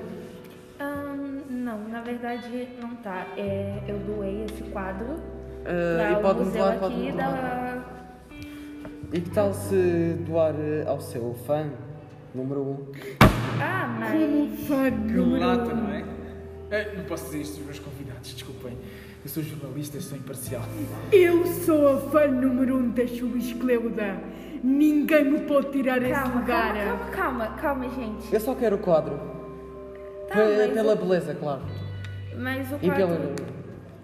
Ahn, 0.79 1.41
não, 1.49 1.87
na 1.87 2.01
verdade 2.01 2.67
não 2.81 2.95
tá. 2.97 3.25
É, 3.37 3.81
eu 3.87 3.97
doei 3.99 4.43
esse 4.43 4.63
quadro 4.71 5.15
para 5.63 6.11
e 6.11 6.21
doar, 6.21 6.21
pode-me 6.21 6.59
aqui 7.05 7.11
doar. 7.13 7.31
da... 7.31 7.83
E 9.13 9.21
que 9.21 9.29
tal 9.31 9.53
se 9.53 10.15
doar 10.25 10.53
eh, 10.59 10.83
ao 10.85 10.99
seu 10.99 11.33
fã 11.45 11.69
número 12.35 12.61
1? 12.61 12.65
Um? 12.65 12.85
Ah, 13.61 13.97
mas... 13.99 14.11
Como 14.11 14.55
fã 14.67 14.91
Que 14.91 15.13
número 15.13 15.45
lata, 15.45 15.73
um. 15.73 15.75
não 15.75 15.91
é? 15.93 16.03
Eh, 16.71 16.93
Não 16.97 17.03
posso 17.05 17.25
dizer 17.25 17.41
isto 17.41 17.57
dos 17.57 17.65
meus 17.65 17.79
convidados, 17.79 18.33
desculpem. 18.33 18.77
Eu 19.23 19.29
sou 19.29 19.43
jornalista, 19.43 19.99
sou 19.99 20.17
imparcial. 20.17 20.61
Eu 21.11 21.45
sou 21.45 21.87
a 21.93 21.97
fã 22.09 22.27
número 22.27 22.77
um 22.77 22.89
da 22.91 23.05
Chubiscleuda. 23.07 24.17
Ninguém 24.63 25.25
me 25.31 25.39
pode 25.41 25.71
tirar 25.71 26.01
esse 26.01 26.11
Calma, 26.13 26.39
lugar. 26.41 26.73
calma, 26.73 27.05
calma, 27.11 27.47
calma, 27.47 27.47
calma, 27.61 27.89
gente. 27.89 28.33
Eu 28.33 28.39
só 28.39 28.53
quero 28.55 28.75
o 28.75 28.79
quadro. 28.79 29.17
Tá, 30.27 30.35
mas 30.35 30.71
pela 30.73 30.93
o- 30.93 30.97
beleza, 30.97 31.33
claro. 31.35 31.61
Mas 32.37 32.71
o 32.71 32.75
E 32.75 32.79
pela 32.79 32.95
quadro 32.95 33.35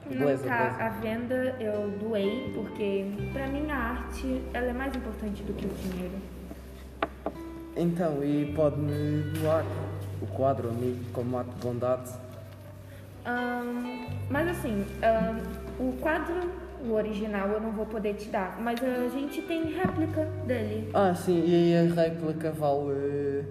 não 0.06 0.10
beleza, 0.18 0.48
tá 0.48 0.58
beleza. 0.58 0.84
à 0.84 0.90
venda, 0.90 1.56
eu 1.60 1.90
doei, 2.00 2.52
porque 2.56 3.06
pra 3.32 3.48
mim 3.48 3.70
a 3.70 3.76
arte 3.78 4.42
ela 4.54 4.68
é 4.68 4.74
mais 4.74 4.96
importante 4.96 5.44
do 5.44 5.54
que 5.54 5.66
o 5.66 5.70
dinheiro. 5.70 6.14
Então, 7.78 8.24
e 8.24 8.54
pode-me 8.56 9.24
doar 9.40 9.64
o 10.22 10.26
quadro 10.28 10.70
a 10.70 10.72
mim 10.72 11.00
como 11.14 11.38
ato 11.38 11.50
de 11.52 11.62
bondade. 11.68 12.12
Ahn, 13.26 14.06
mas 14.30 14.48
assim, 14.50 14.86
ahn, 15.02 15.40
o 15.80 15.94
quadro, 15.94 16.36
o 16.88 16.94
original, 16.94 17.50
eu 17.50 17.60
não 17.60 17.72
vou 17.72 17.86
poder 17.86 18.14
te 18.14 18.30
dar, 18.30 18.58
mas 18.62 18.80
a 18.84 19.10
gente 19.10 19.42
tem 19.42 19.64
réplica 19.74 20.26
dele. 20.46 20.90
Ah, 20.94 21.14
sim, 21.16 21.44
e 21.46 21.76
aí 21.76 21.90
a 21.90 21.94
réplica 22.04 22.52
vale 22.52 22.92
eh, 22.92 23.44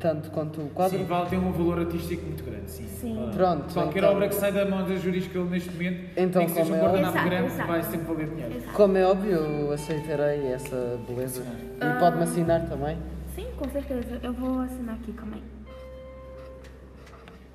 tanto 0.00 0.30
quanto 0.30 0.62
o 0.62 0.68
quadro? 0.70 0.96
Sim, 0.96 1.04
vale, 1.04 1.28
tem 1.28 1.38
um 1.38 1.52
valor 1.52 1.80
artístico 1.80 2.24
muito 2.24 2.42
grande, 2.44 2.70
sim. 2.70 2.86
Sim. 2.86 3.14
Vale. 3.16 3.32
Pronto, 3.36 3.74
Qualquer 3.74 3.98
então- 3.98 4.12
obra 4.14 4.28
que 4.28 4.34
sai 4.34 4.52
da 4.52 4.64
mão 4.64 4.82
da 4.88 4.96
jurídica 4.96 5.38
neste 5.44 5.70
momento, 5.70 6.10
Então, 6.16 6.44
que 6.46 6.52
seja 6.52 6.62
como 6.64 6.74
um 6.74 6.78
é 6.78 6.80
guardanapo 6.80 7.18
óbvio- 7.18 7.30
grande, 7.30 7.46
Exato, 7.52 7.68
vai 7.68 7.78
exato. 7.80 7.96
sempre 7.96 8.14
valer 8.14 8.28
dinheiro. 8.30 8.72
Como 8.72 8.96
é 8.96 9.04
óbvio, 9.06 9.32
eu 9.36 9.72
aceitarei 9.72 10.46
essa 10.46 10.98
beleza. 11.06 11.42
E 11.76 12.00
pode-me 12.00 12.22
assinar 12.22 12.66
também? 12.66 12.96
Sim, 13.34 13.46
com 13.58 13.68
certeza. 13.68 14.18
Eu 14.22 14.32
vou 14.32 14.60
assinar 14.60 14.94
aqui, 14.94 15.12
aí. 15.34 15.42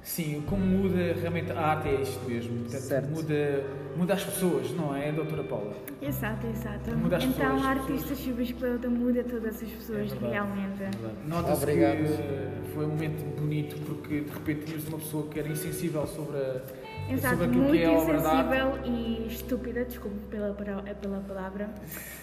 Sim, 0.10 0.42
como 0.48 0.66
muda 0.66 1.14
realmente 1.22 1.52
a 1.52 1.60
arte 1.68 1.88
é 1.88 2.02
isto 2.02 2.28
mesmo. 2.28 2.62
Portanto, 2.64 2.82
Certo. 2.82 3.10
muda, 3.12 3.64
muda 3.96 4.14
as 4.16 4.24
pessoas, 4.24 4.72
não 4.72 4.96
é, 4.96 5.12
doutora 5.12 5.44
Paula? 5.44 5.76
Exato, 6.02 6.48
exato. 6.48 6.98
Muda 6.98 7.18
as 7.18 7.24
então 7.26 7.52
pessoas, 7.56 7.64
a 7.66 7.70
artista 7.70 8.16
Chubiscleuda 8.16 8.90
muda 8.90 9.24
todas 9.24 9.62
as 9.62 9.70
pessoas, 9.70 10.12
É 10.12 10.16
verdade. 10.16 10.34
realmente. 10.34 10.84
Nota-se 11.28 11.66
que 11.68 11.72
eh, 11.84 12.52
foi 12.74 12.86
um 12.86 12.90
momento 12.90 13.24
bonito 13.40 13.76
porque 13.86 14.22
de 14.22 14.32
repente 14.32 14.66
tínhamos 14.66 14.88
uma 14.88 14.98
pessoa 14.98 15.28
que 15.30 15.40
era 15.40 15.48
insensível 15.48 16.08
sobre, 16.08 16.38
a, 16.38 16.62
Exato, 17.14 17.38
muito 17.48 17.72
que 17.72 17.78
é 17.84 17.94
insensível 17.94 18.80
e 18.86 19.28
estúpida, 19.28 19.86
desculpe 19.86 20.18
pela, 20.32 20.56
para- 20.56 20.82
pela 20.96 21.20
palavra. 21.20 21.70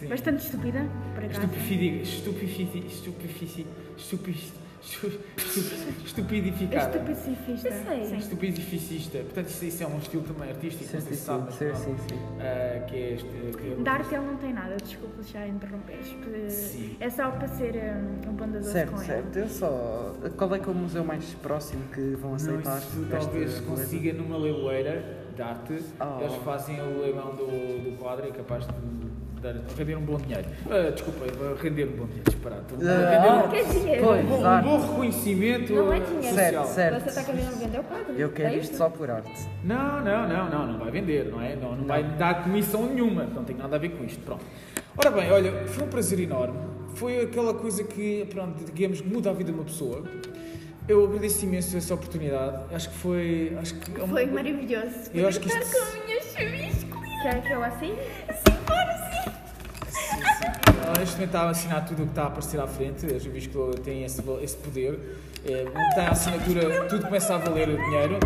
Sim. 0.01 0.09
Bastante 0.09 0.45
estúpida, 0.45 0.85
por 1.15 1.23
acaso. 1.25 1.41
Estupefidi, 1.41 2.03
estupefici, 2.03 2.79
estupefici, 2.89 3.67
estupi- 3.97 4.31
estu- 4.31 4.31
estu- 4.31 4.66
estupidificada. 6.05 7.05
Sei. 7.15 8.05
Sim. 8.05 8.17
Estupidificista. 8.17 9.19
Portanto, 9.19 9.49
isso, 9.49 9.65
isso 9.65 9.83
é 9.83 9.87
um 9.87 9.99
estilo 9.99 10.23
também 10.23 10.51
artístico, 10.51 10.85
Sim, 10.85 10.95
não 10.95 11.01
sim, 11.01 11.07
sei 11.07 11.17
se 11.17 11.21
sim, 11.21 11.27
sabe, 11.27 11.45
mas 11.47 11.55
sim, 11.55 11.75
sim, 11.75 11.97
sim. 12.09 12.19
Ah, 12.41 12.81
que 12.87 12.97
é 12.97 13.13
este. 13.15 13.29
Que 13.29 13.73
é 13.73 13.77
Da 13.83 13.93
arte 13.93 14.15
ele 14.15 14.27
não 14.27 14.37
tem 14.37 14.53
nada, 14.53 14.77
desculpa 14.77 15.23
já 15.23 15.47
interromper. 15.47 15.99
É 17.01 17.11
só 17.11 17.31
para 17.31 17.49
ser 17.49 17.75
um, 17.75 18.31
um 18.31 18.33
bondadoso 18.35 18.73
Certo, 18.73 18.93
com 18.93 18.99
certo. 18.99 19.39
Eu 19.39 19.49
só. 19.49 20.15
Qual 20.37 20.55
é 20.55 20.59
que 20.59 20.69
é 20.69 20.73
o 20.73 20.75
museu 20.75 21.05
mais 21.05 21.25
próximo 21.35 21.83
que 21.93 22.15
vão 22.17 22.31
Não, 22.31 22.37
aceitar? 22.37 22.79
isso 22.79 23.03
esta 23.05 23.19
talvez 23.19 23.61
consiga 23.61 24.13
numa 24.13 24.37
leiloeira 24.37 25.27
de 25.35 25.43
arte. 25.43 25.83
Oh. 26.01 26.21
Eles 26.23 26.35
fazem 26.37 26.81
o 26.81 27.01
leilão 27.01 27.35
do, 27.35 27.47
do 27.91 27.97
quadro 27.99 28.27
e 28.27 28.31
é 28.31 28.33
capaz 28.33 28.67
de 28.67 28.73
dar, 29.41 29.55
render 29.77 29.97
um 29.97 30.01
bom 30.03 30.17
dinheiro. 30.17 30.49
Ah, 30.71 30.91
desculpa, 30.91 31.25
render 31.63 31.85
um 31.85 31.97
bom 31.97 32.07
dinheiro, 32.07 32.25
disparado. 32.31 32.65
Ah, 32.83 33.49
render 33.49 33.65
Que 33.65 33.79
dinheiro? 33.81 34.05
Pois, 34.05 34.25
um, 34.25 34.29
bom, 34.29 34.37
um 34.49 34.63
bom 34.63 34.81
reconhecimento 34.91 35.73
Não 35.73 35.93
é 35.93 36.01
dinheiro. 36.01 36.35
Certo, 36.37 36.67
certo. 36.67 37.05
Você 37.05 37.21
tá 37.21 37.25
querendo 37.25 37.59
vender 37.59 37.81
o 37.81 37.85
quadro? 37.85 38.13
Eu 38.17 38.33
quero 38.33 38.55
É 38.55 38.59
isto 38.59 38.77
só 38.77 38.89
por 38.89 39.11
arte. 39.11 39.49
Não, 39.65 40.05
não, 40.05 40.29
não, 40.29 40.51
não, 40.51 40.67
não 40.73 40.79
vai 40.79 40.91
vender, 40.91 41.27
não 41.27 41.41
é? 41.41 41.57
Não, 41.57 41.77
não 41.77 41.85
vai 41.87 42.03
dar 42.03 42.43
comissão 42.45 42.87
nenhuma, 42.87 43.25
não 43.25 43.45
tem 43.45 43.57
nada 43.57 43.77
a 43.77 43.79
ver 43.79 43.91
com 43.91 44.05
isto. 44.05 44.21
Pronto. 44.25 44.45
Ora 44.97 45.11
bem, 45.11 45.31
olha, 45.31 45.53
foi 45.67 45.85
um 45.85 45.89
prazer 45.89 46.19
enorme. 46.21 46.59
Foi 46.95 47.21
aquela 47.21 47.53
coisa 47.53 47.85
que, 47.85 48.27
pronto, 48.31 48.65
digamos, 48.73 49.03
muda 49.03 49.29
a 49.31 49.33
vida 49.35 49.53
de 49.53 49.59
uma 49.59 49.65
pessoa. 49.65 50.03
Eu 50.89 51.05
agradeço 51.05 51.45
imenso 51.45 51.77
essa 51.77 51.93
oportunidade. 51.95 52.73
Acho 52.75 52.89
que 52.91 52.97
foi. 52.97 53.57
Acho 53.61 53.75
que 53.75 53.91
é 54.01 54.05
uma- 54.05 54.15
Foi 54.15 54.27
maravilhoso. 54.27 55.11
Eu 55.13 55.27
acho 55.29 55.41
que 55.41 55.49
isto. 55.49 55.59
com 55.61 55.83
a 55.85 56.05
minha 56.07 56.23
chuvisco. 56.23 56.97
Quer 57.23 57.43
que 57.43 57.53
eu 57.53 57.65
assine? 57.65 57.97
Neste 60.99 61.15
momento 61.17 61.25
está 61.29 61.41
a 61.43 61.51
assinar 61.51 61.85
tudo 61.87 62.03
o 62.03 62.07
que 62.07 62.13
está 62.13 62.23
a 62.25 62.27
aparecer 62.27 62.61
à 62.61 62.67
frente. 62.67 63.07
A 63.07 63.19
Juvisco 63.19 63.71
tem 63.85 64.05
esse, 64.05 64.23
esse 64.43 64.57
poder. 64.57 64.99
É, 65.45 65.65
tem 65.95 66.05
a 66.05 66.11
assinatura, 66.11 66.85
tudo 66.87 67.05
começa 67.05 67.35
a 67.35 67.39
valer 67.39 67.69
dinheiro. 67.69 68.19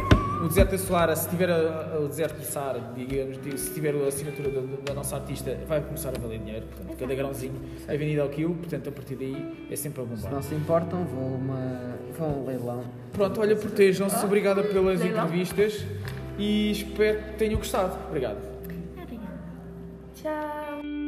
O 0.43 0.49
deserto 0.49 0.71
da 0.71 0.79
Soara, 0.79 1.15
se 1.15 1.29
tiver 1.29 1.51
a- 1.51 1.99
o 2.01 2.09
deserto 2.09 2.39
do 2.39 2.45
Saara, 2.47 2.81
digamos, 2.97 3.37
se 3.61 3.75
tiver 3.75 3.95
a 3.95 4.07
assinatura 4.09 4.51
da, 4.51 4.61
da 4.87 4.95
nossa 4.95 5.17
artista, 5.17 5.55
vai 5.69 5.83
começar 5.83 6.09
a 6.17 6.19
valer 6.19 6.39
dinheiro. 6.39 6.65
Portanto, 6.75 6.97
cada 6.99 7.15
grãozinho 7.15 7.61
é 7.87 7.95
vendido 7.97 8.23
ao 8.23 8.29
quilo, 8.31 8.55
portanto, 8.55 8.89
a 8.89 8.93
partir 8.93 9.17
daí 9.17 9.67
é 9.71 9.77
sempre 9.77 10.01
a 10.03 10.07
Se 10.07 10.11
bombar. 10.15 10.33
não 10.33 10.43
se 10.43 10.55
importam, 10.55 11.05
vou, 11.05 11.35
uma, 11.35 11.95
vou 12.17 12.27
a 12.27 12.31
um 12.31 12.47
leilão. 12.47 12.85
Pronto, 13.13 13.39
olha, 13.39 13.55
protejam-se. 13.55 14.25
Obrigada 14.25 14.63
pelas 14.63 15.01
Leilão. 15.01 15.25
entrevistas 15.27 15.85
e 16.39 16.71
espero 16.71 17.19
que 17.23 17.33
tenham 17.37 17.59
gostado. 17.59 17.99
Obrigado. 18.09 18.39
Tchau. 20.15 21.00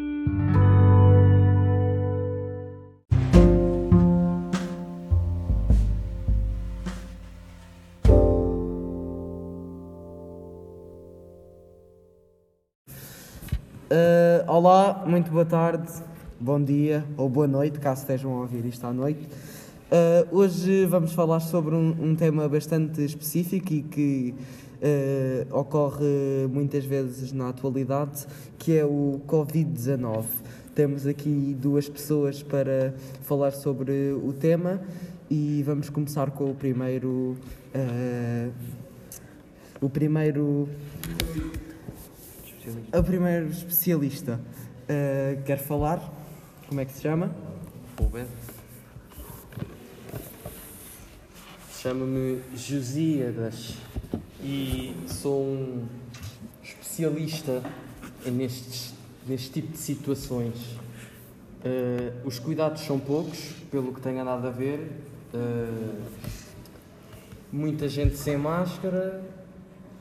Uh, 13.93 14.51
olá, 14.51 15.05
muito 15.07 15.31
boa 15.31 15.45
tarde, 15.45 15.93
bom 16.41 16.59
dia 16.65 17.05
ou 17.15 17.29
boa 17.29 17.47
noite, 17.47 17.79
caso 17.79 18.01
estejam 18.01 18.33
a 18.33 18.41
ouvir 18.41 18.65
isto 18.65 18.87
à 18.87 18.91
noite. 18.91 19.21
Uh, 19.21 20.35
hoje 20.35 20.87
vamos 20.87 21.13
falar 21.13 21.41
sobre 21.41 21.75
um, 21.75 21.95
um 22.01 22.17
tema 22.17 22.49
bastante 22.49 23.05
específico 23.05 23.71
e 23.71 23.83
que 23.83 24.35
uh, 24.81 25.59
ocorre 25.59 26.49
muitas 26.51 26.87
vezes 26.87 27.35
na 27.35 27.51
atualidade, 27.51 28.27
que 28.59 28.79
é 28.79 28.83
o 28.83 29.21
Covid-19. 29.29 30.25
Temos 30.75 31.07
aqui 31.07 31.55
duas 31.61 31.87
pessoas 31.87 32.43
para 32.43 32.95
falar 33.21 33.51
sobre 33.51 33.93
o 34.13 34.33
tema 34.33 34.81
e 35.31 35.63
vamos 35.67 35.91
começar 35.91 36.31
com 36.31 36.51
o 36.51 36.55
primeiro. 36.55 37.37
o 39.83 39.91
primeiro 39.91 40.67
o 42.97 43.03
primeiro 43.03 43.49
especialista 43.49 44.41
uh, 44.83 45.43
quer 45.45 45.59
falar? 45.59 46.13
Como 46.69 46.81
é 46.81 46.85
que 46.85 46.93
se 46.93 47.03
chama? 47.03 47.35
Ruben. 47.99 48.27
Chamo-me 51.81 52.41
Josíadas 52.55 53.75
e 54.41 54.95
sou 55.09 55.43
um 55.43 55.87
especialista 56.63 57.63
nestes, 58.25 58.95
neste 59.27 59.51
tipo 59.51 59.73
de 59.73 59.79
situações. 59.79 60.79
Eh, 61.65 62.13
os 62.25 62.39
cuidados 62.39 62.83
são 62.83 62.99
poucos, 62.99 63.53
pelo 63.71 63.93
que 63.93 64.01
tenho 64.01 64.21
andado 64.21 64.47
a 64.47 64.51
ver. 64.51 64.91
Eh, 65.35 65.95
muita 67.53 67.89
gente 67.89 68.17
sem 68.17 68.37
máscara 68.37 69.23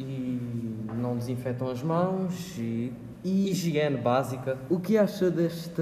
e 0.04 0.96
não 0.96 1.18
desinfetam 1.18 1.70
as 1.70 1.82
mãos 1.82 2.58
e, 2.58 2.92
e 3.24 3.50
higiene 3.50 3.98
básica. 3.98 4.58
O 4.70 4.80
que 4.80 4.98
acha 4.98 5.30
deste 5.30 5.82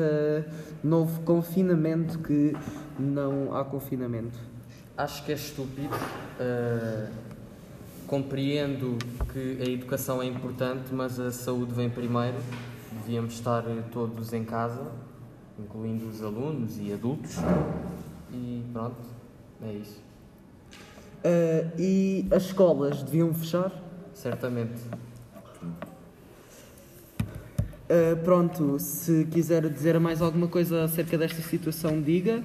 novo 0.84 1.22
confinamento 1.22 2.20
que 2.20 2.56
não 2.98 3.56
há 3.56 3.64
confinamento? 3.64 4.38
Acho 4.98 5.24
que 5.24 5.32
é 5.32 5.36
estúpido. 5.36 5.96
Uh, 6.40 7.10
compreendo 8.08 8.98
que 9.32 9.60
a 9.62 9.70
educação 9.70 10.22
é 10.22 10.26
importante, 10.26 10.92
mas 10.92 11.20
a 11.20 11.32
saúde 11.32 11.74
vem 11.74 11.90
primeiro. 11.90 12.38
Devíamos 12.92 13.36
estar 13.36 13.64
todos 13.92 14.34
em 14.34 14.44
casa, 14.44 14.92
incluindo 15.60 16.08
os 16.08 16.24
alunos 16.24 16.80
e 16.80 16.92
adultos. 16.92 17.38
E 18.34 18.64
pronto, 18.74 18.98
é 19.62 19.74
isso. 19.74 20.02
Uh, 21.20 21.72
e 21.78 22.28
as 22.32 22.44
escolas 22.46 23.04
deviam 23.04 23.34
fechar? 23.34 23.72
Certamente. 24.20 24.82
Uh, 27.90 28.18
pronto, 28.26 28.78
se 28.78 29.26
quiser 29.32 29.68
dizer 29.70 29.98
mais 29.98 30.22
alguma 30.22 30.50
coisa 30.50 30.84
acerca 30.84 31.18
desta 31.18 31.42
situação, 31.42 32.02
diga. 32.02 32.44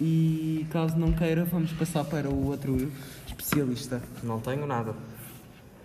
E 0.00 0.66
caso 0.72 0.96
não 0.98 1.12
queira, 1.12 1.44
vamos 1.44 1.72
passar 1.72 2.04
para 2.04 2.28
o 2.28 2.46
outro 2.46 2.90
especialista. 3.28 4.02
Não 4.24 4.40
tenho 4.40 4.66
nada. 4.66 4.92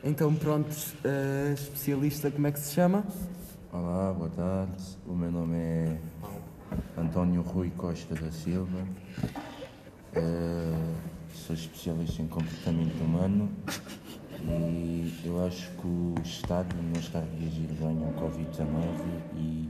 Então, 0.04 0.34
pronto, 0.34 0.74
uh, 1.06 1.54
especialista, 1.54 2.32
como 2.32 2.48
é 2.48 2.52
que 2.52 2.60
se 2.60 2.74
chama? 2.74 3.06
Olá, 3.72 4.12
boa 4.12 4.30
tarde. 4.32 4.84
O 5.06 5.14
meu 5.14 5.32
nome 5.32 5.58
é 5.58 5.98
António 6.98 7.44
Rui 7.44 7.70
Costa 7.78 8.16
da 8.16 8.32
Silva. 8.32 8.80
Eh, 10.14 10.94
sou 11.32 11.56
especialista 11.56 12.24
em 12.24 12.28
comportamento 12.28 13.00
humano 13.04 13.48
E 14.44 15.14
eu 15.26 15.46
acho 15.46 15.70
que 15.72 15.88
o 15.88 16.16
Estado 16.24 16.76
não 16.82 17.00
está 17.00 17.20
a 17.20 17.24
reagir 17.40 17.68
bem 17.80 18.04
ao 18.04 18.14
Covid-19 18.14 18.68
e 19.36 19.70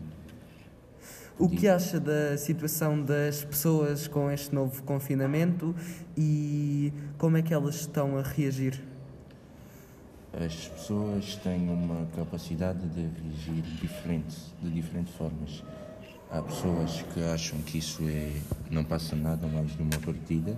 O 1.38 1.50
que 1.50 1.68
acha 1.68 2.00
da 2.00 2.38
situação 2.38 3.02
das 3.04 3.44
pessoas 3.44 4.08
com 4.08 4.30
este 4.30 4.54
novo 4.54 4.84
confinamento 4.84 5.76
e 6.18 6.94
como 7.18 7.38
é 7.38 7.42
que 7.42 7.54
elas 7.54 7.76
estão 7.76 8.18
a 8.18 8.22
reagir? 8.22 8.82
as 10.34 10.68
pessoas 10.68 11.36
têm 11.38 11.70
uma 11.70 12.06
capacidade 12.16 12.88
de 12.90 13.02
reagir 13.02 13.64
diferente, 13.82 14.38
de 14.62 14.70
diferentes 14.70 15.14
formas. 15.16 15.64
Há 16.30 16.42
pessoas 16.42 17.02
que 17.14 17.22
acham 17.24 17.60
que 17.62 17.80
isso 17.80 18.04
é, 18.08 18.32
não 18.70 18.84
passa 18.84 19.16
nada 19.16 19.48
mais 19.48 19.76
de 19.76 19.82
uma 19.82 19.98
partida 19.98 20.56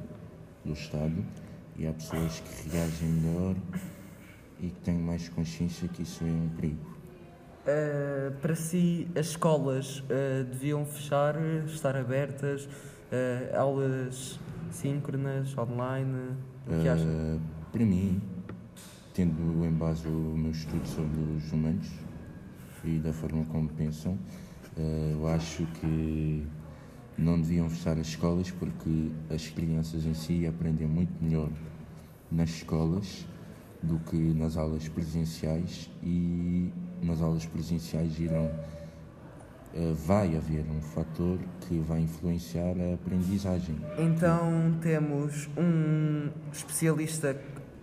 do 0.65 0.73
Estado 0.73 1.23
e 1.77 1.87
há 1.87 1.93
pessoas 1.93 2.41
que 2.41 2.69
reagem 2.69 3.07
melhor 3.07 3.55
e 4.61 4.69
que 4.69 4.79
têm 4.81 4.97
mais 4.97 5.27
consciência 5.27 5.87
que 5.87 6.03
isso 6.03 6.23
é 6.23 6.27
um 6.27 6.49
perigo. 6.49 6.91
Uh, 7.61 8.31
para 8.39 8.55
si, 8.55 9.07
as 9.15 9.27
escolas 9.27 9.99
uh, 9.99 10.43
deviam 10.49 10.85
fechar, 10.85 11.35
estar 11.65 11.95
abertas, 11.95 12.65
uh, 12.65 13.57
aulas 13.57 14.39
síncronas, 14.71 15.55
online, 15.57 16.37
o 16.67 16.81
que 16.81 16.87
acha? 16.87 17.05
Para 17.71 17.85
mim, 17.85 18.21
tendo 19.13 19.65
em 19.65 19.71
base 19.71 20.07
o 20.07 20.11
meu 20.11 20.51
estudo 20.51 20.87
sobre 20.87 21.19
os 21.37 21.51
humanos 21.51 21.87
e 22.83 22.99
da 22.99 23.11
forma 23.11 23.45
como 23.45 23.67
pensam, 23.69 24.17
eu 25.11 25.27
acho 25.27 25.65
que 25.79 26.47
não 27.17 27.39
deviam 27.39 27.69
fechar 27.69 27.97
as 27.97 28.07
escolas 28.07 28.49
porque 28.51 29.11
as 29.29 29.47
crianças 29.47 30.05
em 30.05 30.13
si 30.13 30.47
aprendem 30.47 30.87
muito 30.87 31.11
melhor 31.21 31.49
nas 32.31 32.49
escolas 32.49 33.25
do 33.83 33.99
que 33.99 34.15
nas 34.15 34.57
aulas 34.57 34.87
presenciais 34.87 35.89
e 36.03 36.71
nas 37.01 37.21
aulas 37.21 37.45
presenciais 37.45 38.19
irão 38.19 38.45
uh, 39.73 39.93
vai 40.05 40.35
haver 40.35 40.63
um 40.69 40.81
fator 40.81 41.39
que 41.67 41.79
vai 41.79 42.01
influenciar 42.01 42.75
a 42.79 42.93
aprendizagem. 42.93 43.75
Então 43.97 44.75
temos 44.81 45.49
um 45.57 46.29
especialista 46.53 47.35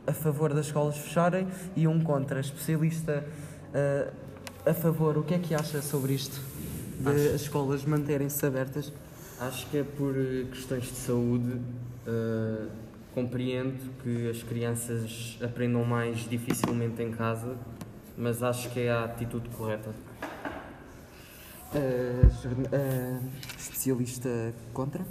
a 0.07 0.13
favor 0.13 0.55
das 0.55 0.67
escolas 0.67 0.97
fecharem 0.97 1.47
e 1.77 1.87
um 1.89 2.01
contra, 2.01 2.41
especialista 2.41 3.25
uh, 3.75 4.13
a 4.71 4.75
favor. 4.75 5.19
O 5.19 5.23
que 5.23 5.35
é 5.35 5.39
que 5.39 5.55
acha 5.55 5.83
sobre 5.83 6.15
isto? 6.15 6.41
De 7.01 7.09
Acho- 7.09 7.35
as 7.35 7.41
escolas 7.43 7.85
manterem-se 7.85 8.45
abertas? 8.47 8.93
Acho 9.41 9.69
que 9.71 9.79
é 9.79 9.85
por 9.85 10.17
eh, 10.17 10.47
questões 10.51 10.83
de 10.85 10.97
saúde. 10.97 11.61
eh, 12.07 12.67
compreendo 13.15 13.93
que 14.03 14.29
as 14.31 14.43
crianças 14.43 15.39
aprendam 15.43 15.85
mais 15.85 16.29
dificilmente 16.29 17.03
em 17.03 17.11
casa, 17.11 17.57
mas 18.17 18.43
acho 18.43 18.71
que 18.71 18.81
é 18.81 18.91
a 18.91 19.05
atitude 19.05 19.49
correta. 19.51 19.91
Uh, 21.75 22.27
uh, 22.27 23.29
especialista 23.59 24.55
contra? 24.73 25.05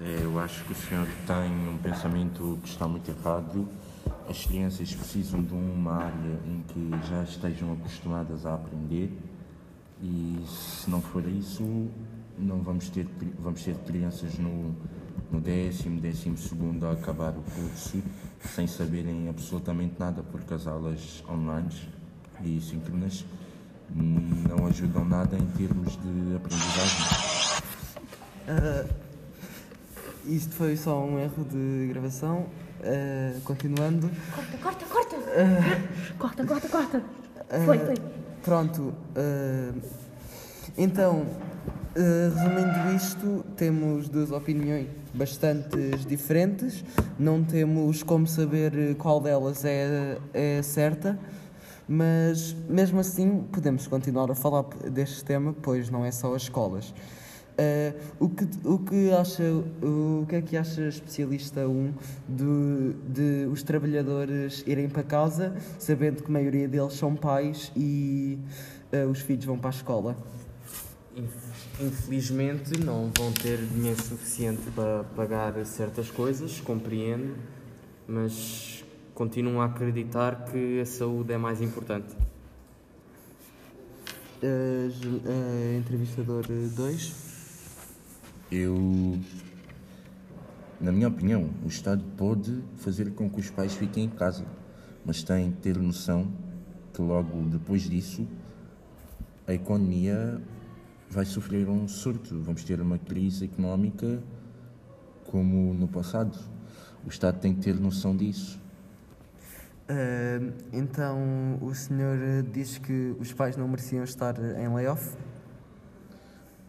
É, 0.00 0.20
Eu 0.22 0.38
acho 0.38 0.64
que 0.64 0.72
o 0.72 0.74
senhor 0.76 1.06
tem 1.26 1.68
um 1.68 1.78
pensamento 1.78 2.58
que 2.62 2.68
está 2.68 2.86
muito 2.86 3.10
errado. 3.10 3.68
As 4.28 4.44
crianças 4.44 4.94
precisam 4.94 5.42
de 5.42 5.54
uma 5.54 6.04
área 6.04 6.38
em 6.46 6.62
que 6.68 6.90
já 7.08 7.22
estejam 7.22 7.72
acostumadas 7.72 8.44
a 8.44 8.54
aprender 8.54 9.10
e 10.02 10.44
se 10.46 10.90
não 10.90 11.00
for 11.00 11.26
isso, 11.26 11.88
não 12.38 12.62
vamos 12.62 12.88
ter, 12.90 13.06
vamos 13.38 13.62
ter 13.62 13.74
crianças 13.86 14.38
no, 14.38 14.74
no 15.30 15.40
décimo, 15.40 16.00
décimo 16.00 16.36
segundo 16.36 16.86
a 16.86 16.92
acabar 16.92 17.30
o 17.30 17.42
curso 17.42 18.02
sem 18.54 18.66
saberem 18.66 19.28
absolutamente 19.28 19.94
nada 19.98 20.22
porque 20.22 20.54
as 20.54 20.66
aulas 20.66 21.24
online 21.28 21.68
e 22.42 22.60
síncronas 22.60 23.24
não 23.94 24.66
ajudam 24.66 25.04
nada 25.04 25.36
em 25.36 25.46
termos 25.56 25.92
de 25.96 26.36
aprendizagem. 26.36 27.62
Uh, 28.48 28.94
isto 30.26 30.54
foi 30.54 30.76
só 30.76 31.04
um 31.04 31.18
erro 31.18 31.44
de 31.44 31.88
gravação. 31.88 32.46
Uh, 32.80 33.40
continuando. 33.40 34.10
Corta, 34.34 34.58
corta, 34.58 34.84
corta. 34.84 35.16
Corta, 36.18 36.46
corta, 36.46 36.68
corta. 36.68 37.02
Foi, 37.64 37.78
foi. 37.78 37.94
Pronto. 38.42 38.92
uh, 39.16 39.80
então, 40.76 41.26
uh, 41.96 42.34
resumindo 42.34 42.94
isto, 42.94 43.44
temos 43.56 44.08
duas 44.08 44.30
opiniões 44.30 44.88
bastante 45.14 45.76
diferentes. 46.06 46.84
Não 47.18 47.42
temos 47.42 48.02
como 48.02 48.26
saber 48.26 48.72
uh, 48.72 48.94
qual 48.96 49.20
delas 49.20 49.64
é, 49.64 50.18
é 50.34 50.62
certa. 50.62 51.18
Mas 51.88 52.54
mesmo 52.68 52.98
assim 52.98 53.44
podemos 53.52 53.86
continuar 53.86 54.30
a 54.30 54.34
falar 54.34 54.64
deste 54.90 55.24
tema, 55.24 55.54
pois 55.62 55.88
não 55.88 56.04
é 56.04 56.10
só 56.10 56.34
as 56.34 56.42
escolas. 56.42 56.92
Uh, 57.58 57.96
o, 58.20 58.28
que, 58.28 58.46
o 58.64 58.78
que 58.78 59.10
acha, 59.12 59.42
o 59.82 60.26
que 60.28 60.36
é 60.36 60.42
que 60.42 60.56
acha 60.58 60.88
especialista 60.88 61.66
1 61.66 61.94
de, 62.28 62.92
de 63.08 63.46
os 63.50 63.62
trabalhadores 63.62 64.62
irem 64.66 64.90
para 64.90 65.02
casa, 65.02 65.54
sabendo 65.78 66.22
que 66.22 66.28
a 66.28 66.32
maioria 66.32 66.68
deles 66.68 66.92
são 66.92 67.14
pais 67.14 67.72
e 67.74 68.38
uh, 68.92 69.08
os 69.08 69.20
filhos 69.20 69.46
vão 69.46 69.56
para 69.56 69.70
a 69.70 69.72
escola? 69.72 70.16
Inf- 71.16 71.80
Infelizmente 71.80 72.78
não 72.78 73.10
vão 73.16 73.32
ter 73.32 73.58
dinheiro 73.58 74.00
suficiente 74.02 74.70
para 74.74 75.04
pagar 75.16 75.64
certas 75.64 76.10
coisas, 76.10 76.60
compreendo, 76.60 77.36
mas 78.06 78.84
continuo 79.14 79.60
a 79.60 79.64
acreditar 79.64 80.44
que 80.44 80.80
a 80.80 80.86
saúde 80.86 81.32
é 81.32 81.38
mais 81.38 81.60
importante. 81.62 82.14
Uh, 84.42 84.88
uh, 84.88 85.78
entrevistador 85.78 86.44
2. 86.46 87.26
Eu, 88.52 89.18
na 90.78 90.92
minha 90.92 91.08
opinião, 91.08 91.50
o 91.64 91.68
Estado 91.68 92.04
pode 92.16 92.62
fazer 92.76 93.12
com 93.14 93.28
que 93.28 93.40
os 93.40 93.50
pais 93.50 93.74
fiquem 93.74 94.04
em 94.04 94.10
casa, 94.10 94.44
mas 95.04 95.22
tem 95.22 95.50
que 95.50 95.62
ter 95.62 95.78
noção 95.78 96.30
que 96.92 97.00
logo 97.00 97.42
depois 97.48 97.88
disso 97.88 98.26
a 99.46 99.54
economia 99.54 100.40
vai 101.08 101.24
sofrer 101.24 101.68
um 101.68 101.86
surto. 101.88 102.40
Vamos 102.42 102.64
ter 102.64 102.80
uma 102.80 102.98
crise 102.98 103.44
económica 103.44 104.22
como 105.24 105.74
no 105.74 105.88
passado. 105.88 106.38
O 107.04 107.08
Estado 107.08 107.38
tem 107.40 107.54
que 107.54 107.60
ter 107.60 107.74
noção 107.78 108.16
disso. 108.16 108.60
Uh, 109.88 110.52
então 110.72 111.58
o 111.62 111.72
senhor 111.72 112.18
uh, 112.18 112.42
diz 112.42 112.78
que 112.78 113.14
os 113.20 113.32
pais 113.32 113.56
não 113.56 113.68
mereciam 113.68 114.02
estar 114.02 114.36
em 114.58 114.68
layoff? 114.74 115.16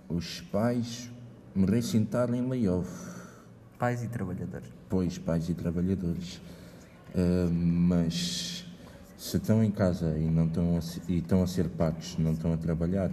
Os 0.08 0.42
pais 0.42 1.12
merecem 1.56 2.04
estar 2.04 2.32
em 2.34 2.48
layoff. 2.48 2.90
Pais 3.80 4.04
e 4.04 4.08
trabalhadores. 4.08 4.72
Pois, 4.88 5.18
pais 5.18 5.50
e 5.50 5.54
trabalhadores. 5.54 6.40
Ah, 7.18 7.50
mas 7.52 8.66
se 9.18 9.38
estão 9.38 9.64
em 9.64 9.72
casa 9.72 10.16
e, 10.18 10.30
não 10.30 10.46
estão 10.46 10.78
a, 10.78 11.12
e 11.12 11.18
estão 11.18 11.42
a 11.42 11.48
ser 11.48 11.68
pagos, 11.70 12.16
não 12.20 12.34
estão 12.34 12.54
a 12.54 12.58
trabalhar, 12.58 13.12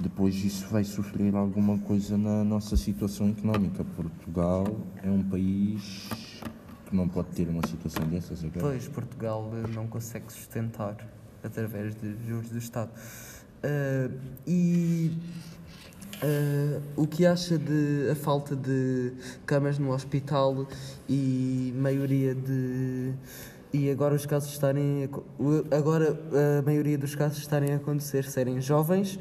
depois 0.00 0.34
isso 0.44 0.66
vai 0.68 0.84
sofrer 0.84 1.34
alguma 1.34 1.78
coisa 1.78 2.16
na 2.16 2.44
nossa 2.44 2.76
situação 2.76 3.30
económica. 3.30 3.84
Portugal 3.96 4.64
é 5.02 5.10
um 5.10 5.22
país 5.24 6.08
que 6.86 6.94
não 6.94 7.08
pode 7.08 7.28
ter 7.30 7.48
uma 7.48 7.66
situação 7.66 8.06
dessas 8.06 8.44
agora. 8.44 8.60
Pois, 8.60 8.86
Portugal 8.88 9.50
uh, 9.52 9.68
não 9.74 9.86
consegue 9.88 10.32
sustentar 10.32 10.96
através 11.42 11.94
de 11.96 12.16
juros 12.26 12.48
do 12.50 12.58
Estado. 12.58 12.90
Uh, 13.58 14.16
e 14.46 15.18
uh, 16.22 16.82
o 16.96 17.06
que 17.06 17.26
acha 17.26 17.58
de 17.58 18.08
a 18.10 18.14
falta 18.14 18.54
de 18.54 19.12
camas 19.44 19.80
no 19.80 19.92
hospital 19.92 20.66
e 21.08 21.74
maioria 21.76 22.34
de 22.34 23.12
e 23.70 23.90
agora 23.90 24.14
os 24.14 24.24
casos 24.24 24.50
estarem 24.50 25.10
agora 25.76 26.18
a 26.58 26.62
maioria 26.62 26.96
dos 26.96 27.14
casos 27.14 27.36
estarem 27.36 27.72
a 27.72 27.76
acontecer 27.76 28.24
serem 28.24 28.62
jovens 28.62 29.18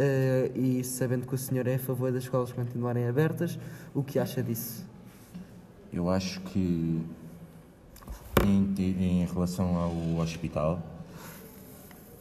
uh, 0.00 0.58
e 0.58 0.82
sabendo 0.84 1.26
que 1.26 1.34
o 1.34 1.38
senhor 1.38 1.66
é 1.66 1.74
a 1.74 1.78
favor 1.78 2.12
das 2.12 2.24
escolas 2.24 2.52
continuarem 2.52 3.06
abertas, 3.06 3.58
o 3.94 4.02
que 4.02 4.18
acha 4.18 4.42
disso? 4.42 4.84
Eu 5.92 6.10
acho 6.10 6.40
que 6.42 7.00
em, 8.44 8.74
em 8.78 9.26
relação 9.26 9.76
ao 9.76 10.18
hospital, 10.18 10.82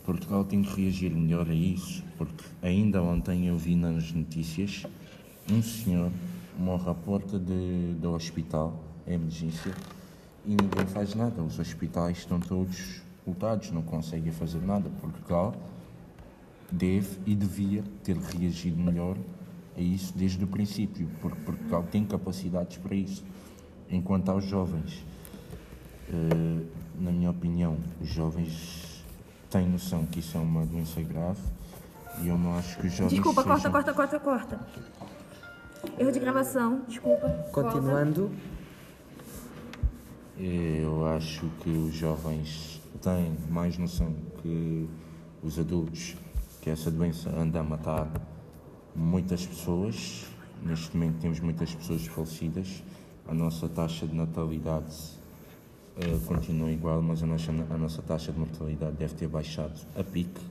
Portugal 0.06 0.46
tem 0.46 0.62
que 0.62 0.82
reagir 0.82 1.12
melhor 1.12 1.50
a 1.50 1.54
isso, 1.54 2.04
porque 2.18 2.44
ainda 2.62 3.02
ontem 3.02 3.48
eu 3.48 3.58
vi 3.58 3.76
nas 3.76 4.12
notícias 4.12 4.86
um 5.52 5.62
senhor 5.62 6.12
morre 6.58 6.90
à 6.90 6.94
porta 6.94 7.38
de, 7.38 7.96
do 8.00 8.14
hospital, 8.14 8.80
em 9.06 9.14
emergência, 9.14 9.74
e 10.46 10.52
ninguém 10.52 10.86
faz 10.88 11.14
nada. 11.16 11.42
Os 11.42 11.60
hospitais 11.60 12.20
estão 12.20 12.40
todos 12.40 13.02
lotados, 13.28 13.72
não 13.72 13.82
conseguem 13.82 14.32
fazer 14.32 14.62
nada. 14.62 14.90
Portugal 15.02 15.56
deve 16.76 17.18
e 17.26 17.36
devia 17.36 17.84
ter 18.04 18.18
reagido 18.18 18.78
melhor 18.78 19.18
a 19.78 19.82
isso 19.82 20.14
desde 20.16 20.44
o 20.44 20.48
princípio, 20.48 21.08
porque 21.22 21.40
Portugal 21.42 21.84
tem 21.92 22.06
capacidades 22.06 22.78
para 22.78 22.96
isso. 22.96 23.24
Enquanto 23.90 24.30
aos 24.30 24.46
jovens, 24.46 25.04
Eh, 26.08 26.66
na 27.00 27.12
minha 27.12 27.32
opinião, 27.32 27.78
os 28.00 28.08
jovens 28.08 29.04
têm 29.50 29.68
noção 29.68 30.06
que 30.06 30.20
isso 30.20 30.38
é 30.38 30.40
uma 30.40 30.66
doença 30.66 31.02
grave 31.02 31.42
e 32.22 32.28
eu 32.28 32.38
não 32.38 32.56
acho 32.58 32.78
que 32.78 32.88
os 32.88 32.94
jovens. 32.94 33.14
Desculpa, 33.14 33.44
corta, 33.44 33.58
sejam... 33.58 33.72
corta, 33.72 33.94
corta, 33.94 34.20
corta. 34.20 34.60
Erro 35.98 36.12
de 36.12 36.20
gravação, 36.20 36.82
desculpa. 36.88 37.28
Continuando. 37.52 38.32
Eu 40.38 41.08
acho 41.08 41.48
que 41.62 41.70
os 41.70 41.94
jovens 41.94 42.82
têm 43.02 43.36
mais 43.50 43.78
noção 43.78 44.14
que 44.42 44.88
os 45.42 45.58
adultos 45.58 46.16
que 46.66 46.72
essa 46.72 46.90
doença 46.90 47.30
anda 47.30 47.60
a 47.60 47.64
matar 47.64 48.10
muitas 48.96 49.46
pessoas. 49.46 50.26
Neste 50.64 50.98
momento 50.98 51.20
temos 51.22 51.40
muitas 51.40 51.76
pessoas 51.76 52.08
falecidas. 52.08 52.84
A 53.28 53.36
nossa 53.36 53.70
taxa 53.70 54.08
de 54.08 54.16
natalidade 54.16 54.96
eh, 55.96 56.18
continua 56.26 56.72
igual, 56.72 57.04
mas 57.04 57.22
a 57.22 57.28
nossa, 57.28 57.52
a 57.52 57.78
nossa 57.78 58.02
taxa 58.02 58.32
de 58.32 58.40
mortalidade 58.40 58.98
deve 58.98 59.14
ter 59.14 59.28
baixado 59.28 59.80
a 59.96 60.04
pique. 60.04 60.42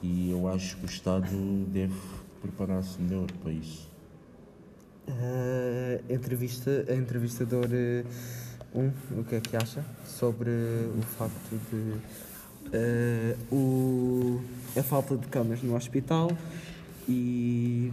E 0.00 0.30
eu 0.30 0.46
acho 0.46 0.76
que 0.76 0.84
o 0.84 0.86
Estado 0.86 1.26
deve 1.66 2.00
preparar-se 2.40 3.02
melhor 3.02 3.26
para 3.42 3.50
isso. 3.50 3.90
Uh, 5.08 6.12
entrevista, 6.12 6.86
a 6.88 6.94
entrevistador 6.94 7.66
1, 8.72 8.80
um, 8.80 9.20
o 9.20 9.24
que 9.24 9.34
é 9.34 9.40
que 9.40 9.56
acha 9.56 9.84
sobre 10.04 10.50
o 10.96 11.02
facto 11.02 11.58
de 11.72 12.27
uh, 12.72 13.54
o, 13.54 14.40
a 14.78 14.82
falta 14.82 15.16
de 15.16 15.26
camas 15.28 15.62
no 15.62 15.74
hospital 15.76 16.30
e 17.08 17.92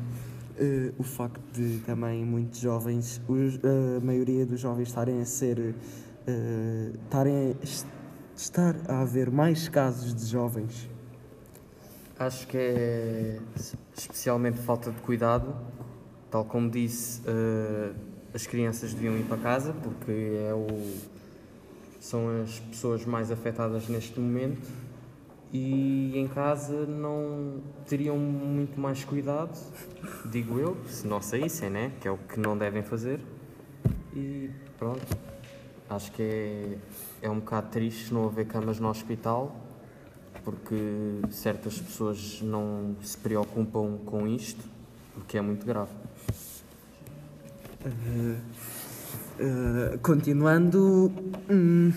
uh, 0.59 0.93
o 0.97 1.03
facto 1.03 1.41
de 1.53 1.79
também 1.85 2.25
muitos 2.25 2.59
jovens, 2.59 3.21
os, 3.27 3.59
a 3.63 3.99
maioria 4.03 4.45
dos 4.45 4.59
jovens 4.59 4.87
estarem 4.89 5.21
a 5.21 5.25
ser 5.25 5.75
estarem 7.03 7.51
a 7.51 7.65
estar 8.35 8.75
a 8.87 9.01
haver 9.01 9.29
mais 9.29 9.69
casos 9.69 10.13
de 10.13 10.25
jovens. 10.25 10.89
Acho 12.17 12.47
que 12.47 12.57
é 12.57 13.39
especialmente 13.95 14.57
falta 14.57 14.89
de 14.89 14.99
cuidado 15.01 15.53
Tal 16.35 16.43
como 16.43 16.69
disse, 16.69 17.21
uh, 17.21 17.95
as 18.33 18.45
crianças 18.45 18.93
deviam 18.93 19.17
ir 19.17 19.23
para 19.23 19.37
casa 19.37 19.73
porque 19.73 20.11
é 20.11 20.53
o, 20.53 20.67
são 22.05 22.43
as 22.43 22.59
pessoas 22.59 23.03
mais 23.03 23.31
afetadas 23.31 23.87
neste 23.87 24.19
momento 24.19 24.69
e 25.51 26.11
em 26.15 26.27
casa 26.27 26.85
não 26.85 27.61
teriam 27.87 28.15
muito 28.15 28.79
mais 28.79 29.03
cuidado, 29.03 29.57
digo 30.29 30.59
eu, 30.59 30.77
se 30.87 31.07
não 31.07 31.19
saíssem, 31.19 31.67
né? 31.67 31.91
que 31.99 32.07
é 32.07 32.11
o 32.11 32.17
que 32.17 32.39
não 32.39 32.55
devem 32.55 32.83
fazer. 32.83 33.19
E 34.13 34.51
pronto, 34.77 35.01
acho 35.89 36.11
que 36.11 36.21
é, 36.21 36.77
é 37.23 37.29
um 37.29 37.39
bocado 37.39 37.69
triste 37.69 38.13
não 38.13 38.27
haver 38.27 38.45
camas 38.45 38.79
no 38.79 38.87
hospital 38.87 39.55
porque 40.43 40.75
certas 41.31 41.79
pessoas 41.79 42.39
não 42.39 42.95
se 43.01 43.17
preocupam 43.17 43.97
com 44.05 44.27
isto, 44.27 44.63
o 45.17 45.21
que 45.21 45.39
é 45.39 45.41
muito 45.41 45.65
grave. 45.65 45.91
Uh, 47.83 48.74
uh, 49.39 49.97
continuando. 49.99 51.11
Hum, 51.49 51.91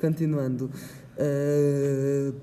continuando. 0.00 0.70
Uh, 1.16 2.34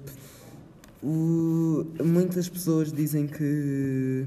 o, 1.02 1.86
muitas 2.04 2.48
pessoas 2.50 2.92
dizem 2.92 3.28
que 3.28 4.26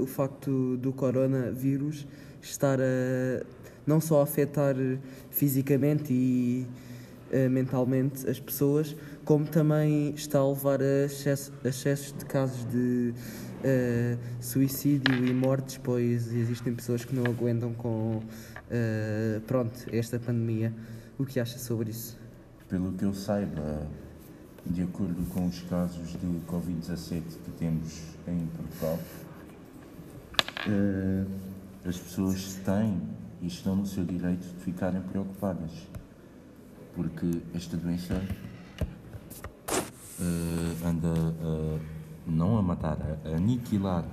o 0.00 0.06
facto 0.06 0.76
do 0.78 0.92
coronavírus 0.92 2.08
estar 2.42 2.80
a 2.80 3.44
não 3.86 4.00
só 4.00 4.20
afetar 4.20 4.74
fisicamente 5.30 6.12
e 6.12 6.66
mentalmente 7.50 8.28
as 8.28 8.40
pessoas, 8.40 8.96
como 9.24 9.46
também 9.46 10.12
está 10.16 10.40
a 10.40 10.48
levar 10.48 10.80
a 10.82 11.04
excessos 11.04 12.12
de 12.18 12.24
casos 12.24 12.64
de 12.64 13.14
uh, 13.64 14.18
suicídio 14.40 15.24
e 15.24 15.32
mortes, 15.32 15.78
pois 15.82 16.32
existem 16.32 16.74
pessoas 16.74 17.04
que 17.04 17.14
não 17.14 17.24
aguentam 17.24 17.72
com 17.72 18.18
uh, 18.18 19.40
pronto, 19.46 19.86
esta 19.90 20.18
pandemia. 20.18 20.72
O 21.18 21.24
que 21.24 21.40
acha 21.40 21.58
sobre 21.58 21.90
isso? 21.90 22.18
Pelo 22.68 22.92
que 22.92 23.04
eu 23.04 23.14
saiba, 23.14 23.86
de 24.66 24.82
acordo 24.82 25.24
com 25.30 25.46
os 25.46 25.60
casos 25.62 26.12
de 26.12 26.40
Covid-17 26.46 27.22
que 27.44 27.50
temos 27.58 28.02
em 28.26 28.46
Portugal, 28.46 28.98
uh, 30.66 31.26
as 31.86 31.98
pessoas 31.98 32.54
têm 32.64 33.00
e 33.40 33.46
estão 33.46 33.76
no 33.76 33.86
seu 33.86 34.04
direito 34.04 34.42
de 34.42 34.64
ficarem 34.64 35.00
preocupadas, 35.02 35.70
porque 36.94 37.42
esta 37.54 37.76
doença 37.76 38.20
uh, 40.18 40.86
anda 40.86 41.08
uh, 41.08 41.80
não 42.26 42.58
a 42.58 42.62
matar, 42.62 42.98
a 43.24 43.36
aniquilar 43.36 44.04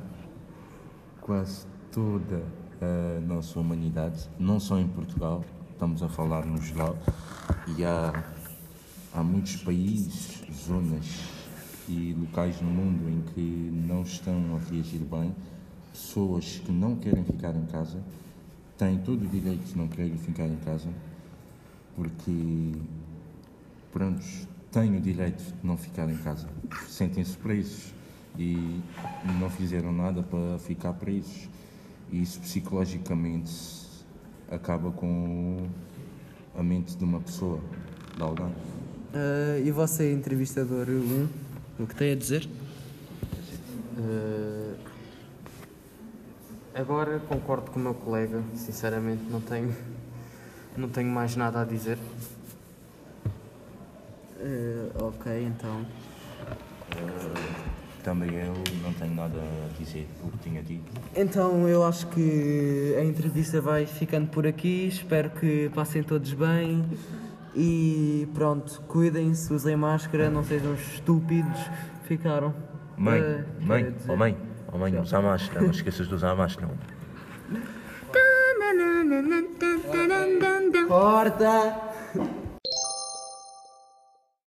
quase 1.21 1.65
toda 1.91 2.43
a 2.82 3.21
nossa 3.21 3.60
humanidade, 3.60 4.28
não 4.39 4.60
só 4.60 4.80
em 4.80 4.88
Portugal, 4.88 5.45
estamos 5.71 6.02
a 6.02 6.10
falar 6.10 6.45
no 6.45 6.60
geral, 6.62 6.97
e 7.78 7.86
há, 7.86 8.24
há 9.13 9.24
muitos 9.24 9.58
países, 9.58 10.43
zonas 10.65 11.21
e 11.88 12.15
locais 12.19 12.60
no 12.62 12.69
mundo 12.69 13.10
em 13.10 13.21
que 13.34 13.41
não 13.88 14.02
estão 14.02 14.56
a 14.56 14.71
reagir 14.71 15.02
bem, 15.02 15.36
pessoas 15.91 16.62
que 16.65 16.71
não 16.71 16.95
querem 16.95 17.24
ficar 17.24 17.56
em 17.56 17.65
casa, 17.65 18.02
têm 18.78 18.97
todo 19.00 19.24
o 19.24 19.28
direito 19.28 19.63
de 19.63 19.78
não 19.78 19.88
querer 19.88 20.15
ficar 20.17 20.47
em 20.47 20.58
casa, 20.58 20.89
porque, 21.95 22.71
pronto, 23.91 24.26
têm 24.71 24.97
o 24.97 25.02
direito 25.02 25.43
de 25.43 25.67
não 25.67 25.78
ficar 25.78 26.10
em 26.10 26.17
casa, 26.17 26.50
sentem-se 26.88 27.38
presos 27.38 27.93
e 28.38 28.82
não 29.39 29.50
fizeram 29.50 29.91
nada 29.91 30.24
para 30.24 30.58
ficar 30.60 30.94
presos. 30.94 31.50
E 32.12 32.22
isso 32.22 32.39
psicologicamente 32.39 33.52
acaba 34.50 34.91
com 34.91 35.67
a 36.56 36.62
mente 36.62 36.98
de 36.98 37.04
uma 37.04 37.20
pessoa, 37.20 37.60
de 38.15 38.22
alguém. 38.22 38.46
Uh, 38.46 39.65
e 39.65 39.72
você, 39.72 40.12
entrevistador 40.12 40.88
1, 40.89 40.91
um, 40.91 41.28
o 41.80 41.88
que 41.88 41.96
tem 41.96 42.12
a 42.12 42.15
dizer? 42.15 42.48
Uh, 43.98 44.76
agora 46.74 47.20
concordo 47.20 47.72
com 47.72 47.80
o 47.80 47.84
meu 47.84 47.94
colega, 47.94 48.41
sinceramente 48.56 49.24
não 49.30 49.41
tenho, 49.41 49.76
não 50.78 50.89
tenho 50.89 51.10
mais 51.10 51.36
nada 51.36 51.62
a 51.62 51.65
dizer. 51.65 51.98
Uh, 54.38 55.06
ok, 55.08 55.44
então. 55.46 55.86
Também 58.04 58.34
eu 58.34 58.54
não 58.82 58.94
tenho 58.94 59.14
nada 59.14 59.38
a 59.40 59.78
dizer 59.78 60.08
o 60.24 60.32
que 60.32 60.38
tinha 60.40 60.64
dito. 60.64 60.92
Então 61.16 61.68
eu 61.68 61.84
acho 61.84 62.08
que 62.08 62.96
a 63.00 63.04
entrevista 63.04 63.62
vai 63.62 63.86
ficando 63.86 64.28
por 64.28 64.48
aqui. 64.48 64.88
Espero 64.88 65.30
que 65.30 65.70
passem 65.74 66.02
todos 66.02 66.34
bem. 66.34 66.84
E 67.56 68.28
pronto, 68.34 68.82
cuidem-se, 68.88 69.54
usem 69.54 69.76
máscara, 69.76 70.30
não 70.30 70.44
sejam 70.44 70.74
estúpidos. 70.74 71.60
Ficaram. 72.06 72.54
Mãe, 72.98 73.22
uh, 73.22 73.46
mãe, 73.62 73.96
oh 74.08 74.16
mãe, 74.16 74.38
oh 74.72 74.78
mãe, 74.78 75.00
usa 75.00 75.22
máscara, 75.22 75.62
não 75.62 75.72
esqueças 75.72 76.08
de 76.08 76.16
usar 76.16 76.36
máscara. 76.36 76.72
Corta! 80.88 81.92